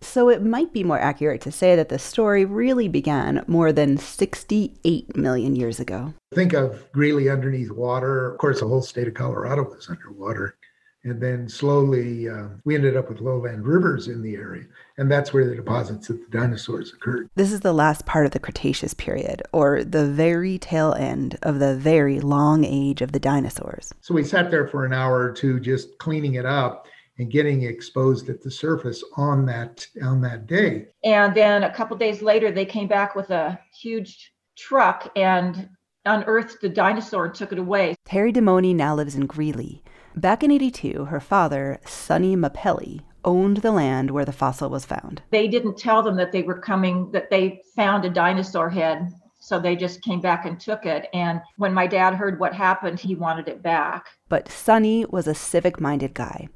So 0.00 0.28
it 0.28 0.42
might 0.42 0.72
be 0.72 0.82
more 0.82 0.98
accurate 0.98 1.42
to 1.42 1.52
say 1.52 1.76
that 1.76 1.88
the 1.88 1.98
story 1.98 2.44
really 2.44 2.88
began 2.88 3.44
more 3.46 3.72
than 3.72 3.98
68 3.98 5.16
million 5.16 5.54
years 5.54 5.78
ago. 5.78 6.14
Think 6.34 6.54
of 6.54 6.90
Greeley 6.92 7.28
underneath 7.28 7.70
water. 7.70 8.32
Of 8.32 8.38
course, 8.38 8.60
the 8.60 8.66
whole 8.66 8.82
state 8.82 9.06
of 9.06 9.14
Colorado 9.14 9.62
was 9.62 9.88
underwater. 9.88 10.56
And 11.04 11.20
then 11.20 11.48
slowly 11.48 12.28
uh, 12.28 12.48
we 12.64 12.74
ended 12.74 12.96
up 12.96 13.08
with 13.08 13.20
lowland 13.20 13.66
rivers 13.66 14.08
in 14.08 14.22
the 14.22 14.34
area. 14.34 14.64
And 14.98 15.10
that's 15.10 15.32
where 15.32 15.46
the 15.48 15.56
deposits 15.56 16.10
of 16.10 16.18
the 16.18 16.38
dinosaurs 16.38 16.92
occurred. 16.92 17.28
This 17.34 17.52
is 17.52 17.60
the 17.60 17.72
last 17.72 18.04
part 18.06 18.26
of 18.26 18.32
the 18.32 18.38
Cretaceous 18.38 18.94
period, 18.94 19.42
or 19.52 19.84
the 19.84 20.06
very 20.06 20.58
tail 20.58 20.94
end 20.94 21.38
of 21.42 21.58
the 21.58 21.76
very 21.76 22.20
long 22.20 22.64
age 22.64 23.00
of 23.00 23.12
the 23.12 23.20
dinosaurs. 23.20 23.92
So 24.00 24.14
we 24.14 24.24
sat 24.24 24.50
there 24.50 24.68
for 24.68 24.84
an 24.84 24.92
hour 24.92 25.20
or 25.20 25.32
two 25.32 25.60
just 25.60 25.96
cleaning 25.98 26.34
it 26.34 26.46
up 26.46 26.86
and 27.18 27.30
getting 27.30 27.62
exposed 27.62 28.28
at 28.28 28.42
the 28.42 28.50
surface 28.50 29.04
on 29.16 29.46
that 29.46 29.86
on 30.02 30.20
that 30.22 30.46
day. 30.46 30.86
And 31.04 31.34
then 31.34 31.64
a 31.64 31.72
couple 31.72 31.96
days 31.96 32.22
later, 32.22 32.50
they 32.50 32.64
came 32.64 32.88
back 32.88 33.14
with 33.14 33.30
a 33.30 33.58
huge 33.80 34.32
truck 34.56 35.10
and 35.16 35.68
unearthed 36.04 36.60
the 36.60 36.68
dinosaur 36.68 37.26
and 37.26 37.34
took 37.34 37.52
it 37.52 37.58
away. 37.58 37.94
Terry 38.04 38.32
Demoni 38.32 38.74
now 38.74 38.94
lives 38.94 39.14
in 39.14 39.26
Greeley. 39.26 39.82
Back 40.14 40.42
in 40.42 40.50
82, 40.50 41.06
her 41.06 41.20
father, 41.20 41.80
Sonny 41.86 42.36
Mapelli, 42.36 43.00
owned 43.24 43.58
the 43.58 43.72
land 43.72 44.10
where 44.10 44.24
the 44.24 44.32
fossil 44.32 44.68
was 44.68 44.84
found. 44.84 45.22
They 45.30 45.48
didn't 45.48 45.78
tell 45.78 46.02
them 46.02 46.16
that 46.16 46.32
they 46.32 46.42
were 46.42 46.58
coming, 46.58 47.10
that 47.12 47.30
they 47.30 47.62
found 47.74 48.04
a 48.04 48.10
dinosaur 48.10 48.70
head. 48.70 49.12
So 49.38 49.58
they 49.58 49.74
just 49.74 50.02
came 50.02 50.20
back 50.20 50.46
and 50.46 50.60
took 50.60 50.86
it. 50.86 51.08
And 51.12 51.40
when 51.56 51.74
my 51.74 51.88
dad 51.88 52.14
heard 52.14 52.38
what 52.38 52.54
happened, 52.54 53.00
he 53.00 53.16
wanted 53.16 53.48
it 53.48 53.62
back. 53.62 54.06
But 54.28 54.48
Sonny 54.48 55.04
was 55.06 55.26
a 55.26 55.34
civic 55.34 55.80
minded 55.80 56.14
guy 56.14 56.48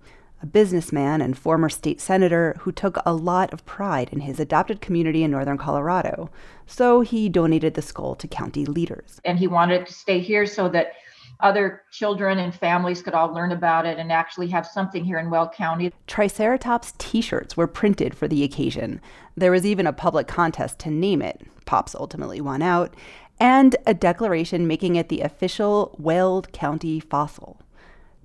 a 0.42 0.46
businessman 0.46 1.20
and 1.20 1.36
former 1.36 1.68
state 1.68 2.00
senator 2.00 2.54
who 2.60 2.72
took 2.72 2.98
a 3.06 3.14
lot 3.14 3.52
of 3.52 3.64
pride 3.64 4.10
in 4.12 4.20
his 4.20 4.38
adopted 4.38 4.80
community 4.80 5.22
in 5.22 5.30
northern 5.30 5.56
Colorado. 5.56 6.30
So 6.66 7.00
he 7.00 7.28
donated 7.28 7.74
the 7.74 7.82
skull 7.82 8.14
to 8.16 8.28
county 8.28 8.66
leaders. 8.66 9.20
And 9.24 9.38
he 9.38 9.46
wanted 9.46 9.82
it 9.82 9.86
to 9.86 9.94
stay 9.94 10.18
here 10.18 10.46
so 10.46 10.68
that 10.70 10.92
other 11.40 11.82
children 11.90 12.38
and 12.38 12.54
families 12.54 13.02
could 13.02 13.14
all 13.14 13.32
learn 13.32 13.52
about 13.52 13.86
it 13.86 13.98
and 13.98 14.10
actually 14.10 14.48
have 14.48 14.66
something 14.66 15.04
here 15.04 15.18
in 15.18 15.30
Weld 15.30 15.52
County. 15.52 15.92
Triceratops 16.06 16.94
t 16.98 17.20
shirts 17.20 17.56
were 17.56 17.66
printed 17.66 18.16
for 18.16 18.28
the 18.28 18.44
occasion. 18.44 19.00
There 19.36 19.50
was 19.50 19.66
even 19.66 19.86
a 19.86 19.92
public 19.92 20.26
contest 20.26 20.78
to 20.80 20.90
name 20.90 21.22
it. 21.22 21.42
Pops 21.64 21.94
ultimately 21.94 22.40
won 22.40 22.62
out, 22.62 22.94
and 23.38 23.76
a 23.86 23.94
declaration 23.94 24.66
making 24.66 24.96
it 24.96 25.08
the 25.08 25.20
official 25.20 25.94
Weld 25.98 26.52
County 26.52 27.00
fossil. 27.00 27.60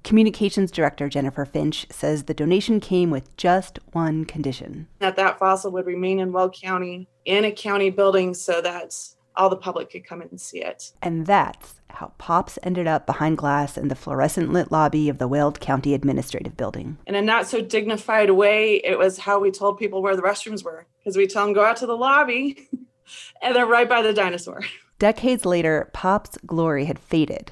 Communications 0.04 0.72
Director 0.72 1.10
Jennifer 1.10 1.46
Finch 1.46 1.86
says 1.92 2.24
the 2.24 2.34
donation 2.34 2.80
came 2.80 3.12
with 3.12 3.36
just 3.38 3.78
one 3.92 4.26
condition 4.26 4.88
that 5.00 5.16
that 5.16 5.38
fossil 5.38 5.72
would 5.72 5.86
remain 5.86 6.20
in 6.20 6.32
Weld 6.32 6.56
County 6.60 7.08
in 7.26 7.46
a 7.46 7.52
county 7.52 7.92
building 7.92 8.34
so 8.34 8.62
that 8.62 8.96
all 9.36 9.50
the 9.50 9.56
public 9.56 9.92
could 9.92 10.06
come 10.06 10.22
in 10.22 10.30
and 10.30 10.42
see 10.42 10.64
it. 10.64 10.92
And 11.02 11.26
that's 11.26 11.82
how 11.90 12.14
Pops 12.18 12.58
ended 12.64 12.88
up 12.88 13.06
behind 13.06 13.38
glass 13.38 13.78
in 13.78 13.88
the 13.88 13.96
fluorescent 13.96 14.52
lit 14.52 14.72
lobby 14.72 15.10
of 15.10 15.18
the 15.18 15.28
Weld 15.28 15.60
County 15.60 15.94
Administrative 15.94 16.56
Building. 16.56 16.98
In 17.06 17.16
a 17.16 17.22
not 17.22 17.48
so 17.48 17.62
dignified 17.62 18.32
way, 18.32 18.76
it 18.84 18.98
was 18.98 19.20
how 19.20 19.40
we 19.40 19.52
told 19.52 19.78
people 19.78 20.02
where 20.02 20.16
the 20.16 20.22
restrooms 20.22 20.64
were 20.64 20.88
because 21.00 21.18
we 21.18 21.28
tell 21.28 21.46
them 21.46 21.54
go 21.54 21.64
out 21.64 21.78
to 21.78 21.86
the 21.86 21.98
lobby 21.98 22.68
and 23.42 23.56
they're 23.56 23.66
right 23.66 23.90
by 23.90 24.02
the 24.02 24.14
dinosaur. 24.14 24.62
Decades 25.00 25.46
later, 25.46 25.90
Pop's 25.94 26.38
glory 26.46 26.86
had 26.86 27.00
faded 27.00 27.52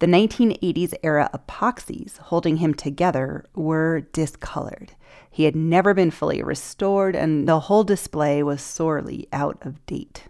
the 0.00 0.06
1980s 0.06 0.94
era 1.02 1.30
epoxies 1.34 2.16
holding 2.18 2.56
him 2.56 2.72
together 2.72 3.44
were 3.54 4.00
discolored. 4.12 4.92
He 5.30 5.44
had 5.44 5.54
never 5.54 5.92
been 5.92 6.10
fully 6.10 6.42
restored, 6.42 7.14
and 7.14 7.46
the 7.46 7.60
whole 7.60 7.84
display 7.84 8.42
was 8.42 8.62
sorely 8.62 9.28
out 9.30 9.58
of 9.60 9.84
date. 9.84 10.24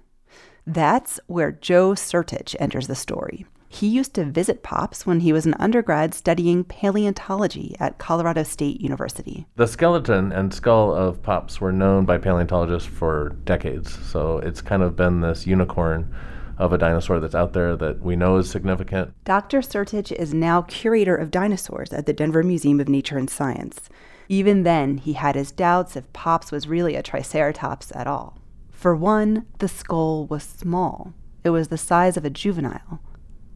That's 0.66 1.20
where 1.27 1.53
Joe 1.53 1.92
Sertich 1.92 2.55
enters 2.59 2.87
the 2.87 2.94
story. 2.94 3.46
He 3.73 3.87
used 3.87 4.14
to 4.14 4.25
visit 4.25 4.64
Pops 4.64 5.07
when 5.07 5.20
he 5.20 5.33
was 5.33 5.46
an 5.46 5.55
undergrad 5.55 6.12
studying 6.12 6.64
paleontology 6.64 7.77
at 7.79 7.99
Colorado 7.99 8.42
State 8.42 8.81
University. 8.81 9.46
The 9.55 9.68
skeleton 9.68 10.33
and 10.33 10.53
skull 10.53 10.92
of 10.92 11.23
Pops 11.23 11.61
were 11.61 11.70
known 11.70 12.05
by 12.05 12.18
paleontologists 12.18 12.88
for 12.88 13.37
decades, 13.44 13.96
so 14.09 14.38
it's 14.38 14.61
kind 14.61 14.83
of 14.83 14.96
been 14.96 15.20
this 15.20 15.46
unicorn 15.46 16.12
of 16.59 16.73
a 16.73 16.79
dinosaur 16.79 17.20
that's 17.20 17.37
out 17.37 17.53
there 17.53 17.77
that 17.77 18.01
we 18.01 18.16
know 18.16 18.38
is 18.38 18.51
significant. 18.51 19.14
Dr. 19.25 19.61
Sertich 19.61 20.11
is 20.11 20.35
now 20.35 20.62
curator 20.62 21.14
of 21.14 21.31
dinosaurs 21.31 21.92
at 21.92 22.07
the 22.07 22.12
Denver 22.12 22.42
Museum 22.42 22.81
of 22.81 22.88
Nature 22.88 23.18
and 23.18 23.31
Science. 23.31 23.88
Even 24.29 24.64
then, 24.64 24.99
he 24.99 25.12
had 25.12 25.37
his 25.37 25.53
doubts 25.53 25.94
if 25.94 26.12
Pops 26.12 26.51
was 26.51 26.66
really 26.66 26.96
a 26.96 27.03
Triceratops 27.05 27.92
at 27.94 28.09
all. 28.09 28.37
For 28.81 28.97
one, 28.97 29.45
the 29.59 29.69
skull 29.69 30.25
was 30.25 30.43
small. 30.43 31.12
It 31.45 31.51
was 31.51 31.69
the 31.69 31.77
size 31.77 32.16
of 32.16 32.25
a 32.25 32.31
juvenile. 32.31 33.03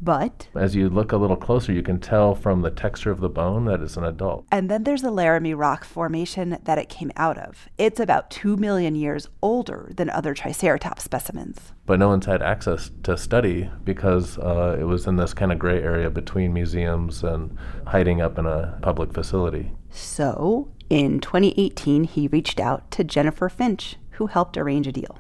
But 0.03 0.49
as 0.55 0.77
you 0.77 0.91
look 0.91 1.13
a 1.13 1.17
little 1.17 1.39
closer, 1.39 1.73
you 1.73 1.83
can 1.83 1.99
tell 1.99 2.35
from 2.35 2.61
the 2.61 2.71
texture 2.71 3.11
of 3.11 3.21
the 3.21 3.31
bone 3.31 3.65
that 3.65 3.81
it's 3.81 3.97
an 3.97 4.05
adult. 4.05 4.45
And 4.53 4.71
then 4.71 4.85
there's 4.85 5.01
the 5.01 5.11
Laramie 5.11 5.55
Rock 5.55 5.83
Formation 5.83 6.59
that 6.65 6.77
it 6.77 6.91
came 6.91 7.11
out 7.17 7.39
of. 7.39 7.71
It's 7.79 7.99
about 7.99 8.31
2 8.33 8.59
million 8.59 8.97
years 8.97 9.27
older 9.41 9.91
than 9.97 10.11
other 10.11 10.35
Triceratops 10.35 11.05
specimens. 11.05 11.73
But 11.87 12.01
no 12.01 12.09
one's 12.09 12.27
had 12.27 12.43
access 12.43 12.91
to 13.05 13.17
study 13.17 13.71
because 13.83 14.37
uh, 14.37 14.77
it 14.79 14.85
was 14.85 15.07
in 15.07 15.17
this 15.17 15.33
kind 15.33 15.53
of 15.53 15.59
gray 15.59 15.83
area 15.83 16.11
between 16.11 16.53
museums 16.53 17.25
and 17.25 17.57
hiding 17.87 18.21
up 18.21 18.39
in 18.39 18.45
a 18.45 18.79
public 18.83 19.15
facility. 19.15 19.73
So 19.89 20.69
in 20.91 21.21
2018, 21.21 22.05
he 22.05 22.29
reached 22.29 22.61
out 22.61 22.91
to 22.91 23.05
Jennifer 23.05 23.49
Finch, 23.49 23.97
who 24.15 24.27
helped 24.27 24.57
arrange 24.57 24.87
a 24.87 24.93
deal. 24.93 25.19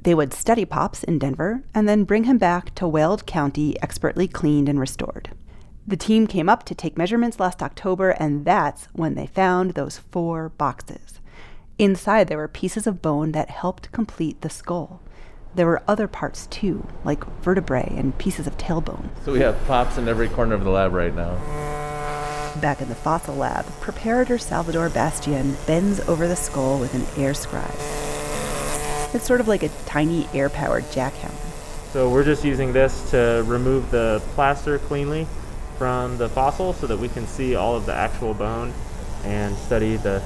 They 0.00 0.14
would 0.14 0.32
study 0.32 0.64
Pops 0.64 1.02
in 1.02 1.18
Denver 1.18 1.62
and 1.74 1.88
then 1.88 2.04
bring 2.04 2.24
him 2.24 2.38
back 2.38 2.74
to 2.76 2.86
Weld 2.86 3.26
County 3.26 3.80
expertly 3.82 4.28
cleaned 4.28 4.68
and 4.68 4.78
restored. 4.78 5.30
The 5.86 5.96
team 5.96 6.26
came 6.26 6.48
up 6.48 6.64
to 6.64 6.74
take 6.74 6.98
measurements 6.98 7.40
last 7.40 7.62
October, 7.62 8.10
and 8.10 8.44
that's 8.44 8.86
when 8.92 9.14
they 9.14 9.26
found 9.26 9.70
those 9.70 9.98
four 9.98 10.50
boxes. 10.50 11.20
Inside, 11.78 12.28
there 12.28 12.38
were 12.38 12.48
pieces 12.48 12.86
of 12.86 13.00
bone 13.00 13.32
that 13.32 13.50
helped 13.50 13.90
complete 13.90 14.40
the 14.42 14.50
skull. 14.50 15.00
There 15.54 15.66
were 15.66 15.82
other 15.88 16.06
parts 16.06 16.46
too, 16.48 16.86
like 17.04 17.24
vertebrae 17.40 17.94
and 17.96 18.16
pieces 18.18 18.46
of 18.46 18.58
tailbone. 18.58 19.08
So 19.24 19.32
we 19.32 19.40
have 19.40 19.58
Pops 19.66 19.96
in 19.96 20.08
every 20.08 20.28
corner 20.28 20.54
of 20.54 20.62
the 20.62 20.70
lab 20.70 20.92
right 20.92 21.14
now. 21.14 21.34
Back 22.60 22.82
in 22.82 22.88
the 22.88 22.94
fossil 22.94 23.34
lab, 23.34 23.64
preparator 23.80 24.40
Salvador 24.40 24.90
Bastian 24.90 25.56
bends 25.66 26.00
over 26.00 26.28
the 26.28 26.36
skull 26.36 26.78
with 26.78 26.94
an 26.94 27.06
air 27.22 27.32
scribe. 27.32 28.07
It's 29.14 29.26
sort 29.26 29.40
of 29.40 29.48
like 29.48 29.62
a 29.62 29.68
tiny 29.86 30.28
air 30.34 30.48
powered 30.48 30.84
jackhammer. 30.84 31.34
So 31.92 32.10
we're 32.10 32.24
just 32.24 32.44
using 32.44 32.72
this 32.72 33.10
to 33.10 33.42
remove 33.46 33.90
the 33.90 34.22
plaster 34.34 34.78
cleanly 34.78 35.26
from 35.78 36.18
the 36.18 36.28
fossil 36.28 36.72
so 36.72 36.86
that 36.86 36.98
we 36.98 37.08
can 37.08 37.26
see 37.26 37.54
all 37.54 37.74
of 37.76 37.86
the 37.86 37.94
actual 37.94 38.34
bone 38.34 38.72
and 39.24 39.56
study 39.56 39.96
the 39.96 40.22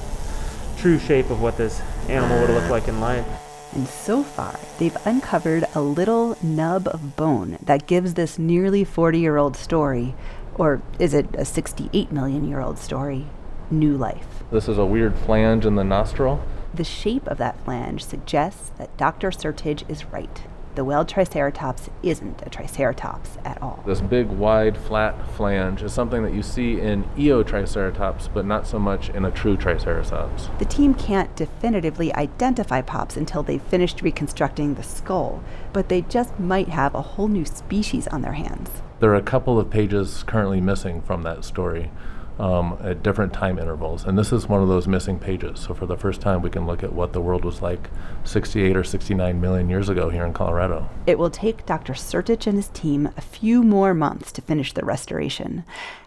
true 0.78 0.98
shape 0.98 1.30
of 1.30 1.40
what 1.40 1.56
this 1.56 1.80
animal 2.08 2.40
would 2.40 2.50
look 2.50 2.68
like 2.70 2.88
in 2.88 3.00
life. 3.00 3.26
And 3.72 3.86
so 3.86 4.22
far, 4.22 4.58
they've 4.78 4.96
uncovered 5.06 5.64
a 5.74 5.80
little 5.80 6.36
nub 6.42 6.88
of 6.88 7.16
bone 7.16 7.58
that 7.62 7.86
gives 7.86 8.14
this 8.14 8.38
nearly 8.38 8.84
40 8.84 9.18
year 9.18 9.36
old 9.36 9.56
story, 9.56 10.14
or 10.56 10.82
is 10.98 11.14
it 11.14 11.26
a 11.34 11.44
68 11.44 12.10
million 12.10 12.46
year 12.46 12.60
old 12.60 12.78
story, 12.78 13.26
new 13.72 13.96
life. 13.96 14.26
This 14.50 14.68
is 14.68 14.78
a 14.78 14.84
weird 14.84 15.16
flange 15.16 15.64
in 15.64 15.74
the 15.74 15.84
nostril. 15.84 16.44
The 16.74 16.84
shape 16.84 17.26
of 17.26 17.36
that 17.36 17.62
flange 17.64 18.02
suggests 18.02 18.70
that 18.78 18.96
Dr. 18.96 19.30
Sertich 19.30 19.88
is 19.90 20.06
right. 20.06 20.42
The 20.74 20.84
Weld 20.86 21.06
Triceratops 21.06 21.90
isn't 22.02 22.42
a 22.46 22.48
Triceratops 22.48 23.36
at 23.44 23.60
all. 23.60 23.82
This 23.86 24.00
big, 24.00 24.28
wide, 24.28 24.78
flat 24.78 25.14
flange 25.32 25.82
is 25.82 25.92
something 25.92 26.22
that 26.22 26.32
you 26.32 26.42
see 26.42 26.80
in 26.80 27.04
Eotriceratops, 27.18 28.32
but 28.32 28.46
not 28.46 28.66
so 28.66 28.78
much 28.78 29.10
in 29.10 29.26
a 29.26 29.30
true 29.30 29.58
Triceratops. 29.58 30.48
The 30.58 30.64
team 30.64 30.94
can't 30.94 31.36
definitively 31.36 32.14
identify 32.14 32.80
Pops 32.80 33.18
until 33.18 33.42
they've 33.42 33.60
finished 33.60 34.00
reconstructing 34.00 34.76
the 34.76 34.82
skull, 34.82 35.42
but 35.74 35.90
they 35.90 36.00
just 36.00 36.40
might 36.40 36.68
have 36.68 36.94
a 36.94 37.02
whole 37.02 37.28
new 37.28 37.44
species 37.44 38.08
on 38.08 38.22
their 38.22 38.32
hands. 38.32 38.70
There 39.00 39.10
are 39.10 39.16
a 39.16 39.20
couple 39.20 39.58
of 39.58 39.68
pages 39.68 40.22
currently 40.22 40.62
missing 40.62 41.02
from 41.02 41.20
that 41.24 41.44
story. 41.44 41.90
Um, 42.38 42.78
at 42.82 43.02
different 43.02 43.32
time 43.32 43.58
intervals. 43.58 44.04
And 44.04 44.18
this 44.18 44.32
is 44.32 44.48
one 44.48 44.62
of 44.62 44.68
those 44.68 44.88
missing 44.88 45.18
pages. 45.18 45.60
So 45.60 45.74
for 45.74 45.86
the 45.86 45.96
first 45.96 46.20
time, 46.20 46.42
we 46.42 46.50
can 46.50 46.66
look 46.66 46.82
at 46.82 46.92
what 46.92 47.12
the 47.12 47.20
world 47.20 47.44
was 47.44 47.62
like 47.62 47.90
68 48.24 48.76
or 48.76 48.84
69 48.84 49.40
million 49.40 49.68
years 49.68 49.88
ago 49.88 50.08
here 50.08 50.24
in 50.24 50.32
Colorado. 50.32 50.88
It 51.06 51.18
will 51.18 51.30
take 51.30 51.66
Dr. 51.66 51.92
Sertich 51.92 52.46
and 52.46 52.56
his 52.56 52.68
team 52.68 53.10
a 53.16 53.20
few 53.20 53.62
more 53.62 53.94
months 53.94 54.32
to 54.32 54.42
finish 54.42 54.72
the 54.72 54.84
restoration. 54.84 55.64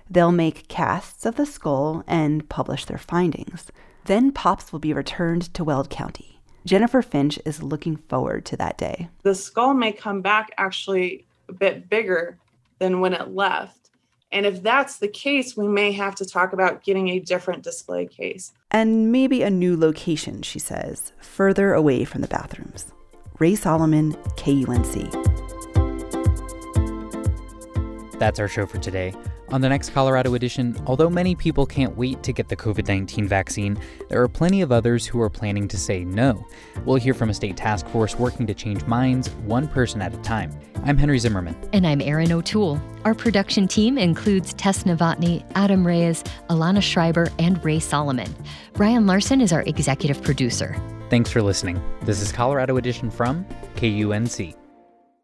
They'll 0.09 0.31
make 0.31 0.67
casts 0.67 1.25
of 1.25 1.35
the 1.35 1.45
skull 1.45 2.03
and 2.07 2.47
publish 2.49 2.85
their 2.85 2.97
findings. 2.97 3.71
Then 4.05 4.31
Pops 4.31 4.71
will 4.71 4.79
be 4.79 4.93
returned 4.93 5.53
to 5.55 5.63
Weld 5.63 5.89
County. 5.89 6.39
Jennifer 6.65 7.01
Finch 7.01 7.39
is 7.45 7.61
looking 7.61 7.97
forward 7.97 8.45
to 8.45 8.57
that 8.57 8.77
day. 8.77 9.09
The 9.23 9.35
skull 9.35 9.73
may 9.73 9.91
come 9.91 10.21
back 10.21 10.51
actually 10.57 11.25
a 11.47 11.53
bit 11.53 11.89
bigger 11.89 12.37
than 12.79 12.99
when 12.99 13.13
it 13.13 13.29
left. 13.29 13.84
And 14.31 14.45
if 14.45 14.61
that's 14.63 14.97
the 14.97 15.07
case, 15.07 15.55
we 15.55 15.67
may 15.67 15.91
have 15.93 16.15
to 16.15 16.25
talk 16.25 16.53
about 16.53 16.83
getting 16.83 17.09
a 17.09 17.19
different 17.19 17.63
display 17.63 18.05
case. 18.05 18.51
And 18.71 19.11
maybe 19.11 19.43
a 19.43 19.49
new 19.49 19.77
location, 19.77 20.41
she 20.41 20.59
says, 20.59 21.13
further 21.19 21.73
away 21.73 22.05
from 22.05 22.21
the 22.21 22.27
bathrooms. 22.27 22.87
Rae 23.39 23.55
Solomon, 23.55 24.13
KUNC. 24.37 25.11
That's 28.19 28.39
our 28.39 28.47
show 28.47 28.65
for 28.65 28.77
today. 28.77 29.13
On 29.49 29.61
the 29.61 29.69
next 29.69 29.91
Colorado 29.91 30.33
edition, 30.33 30.75
although 30.87 31.09
many 31.09 31.35
people 31.35 31.65
can't 31.65 31.95
wait 31.95 32.23
to 32.23 32.33
get 32.33 32.49
the 32.49 32.55
COVID 32.55 32.87
19 32.87 33.27
vaccine, 33.27 33.77
there 34.09 34.21
are 34.21 34.27
plenty 34.27 34.61
of 34.61 34.71
others 34.71 35.05
who 35.05 35.21
are 35.21 35.29
planning 35.29 35.67
to 35.67 35.77
say 35.77 36.03
no. 36.03 36.45
We'll 36.83 36.95
hear 36.95 37.13
from 37.13 37.29
a 37.29 37.33
state 37.33 37.55
task 37.55 37.87
force 37.89 38.17
working 38.17 38.47
to 38.47 38.53
change 38.55 38.85
minds, 38.85 39.29
one 39.45 39.67
person 39.67 40.01
at 40.01 40.13
a 40.13 40.17
time. 40.17 40.51
I'm 40.83 40.97
Henry 40.97 41.19
Zimmerman. 41.19 41.55
And 41.73 41.85
I'm 41.85 42.01
Erin 42.01 42.31
O'Toole. 42.31 42.81
Our 43.05 43.13
production 43.13 43.67
team 43.67 43.97
includes 43.97 44.53
Tess 44.55 44.83
Novotny, 44.83 45.45
Adam 45.53 45.85
Reyes, 45.85 46.23
Alana 46.49 46.81
Schreiber, 46.81 47.27
and 47.37 47.63
Rae 47.63 47.79
Solomon. 47.79 48.33
Brian 48.73 49.05
Larson 49.05 49.41
is 49.41 49.53
our 49.53 49.61
executive 49.63 50.23
producer. 50.23 50.75
Thanks 51.09 51.29
for 51.29 51.41
listening. 51.43 51.79
This 52.01 52.19
is 52.19 52.31
Colorado 52.31 52.77
Edition 52.77 53.11
from 53.11 53.45
KUNC. 53.75 54.55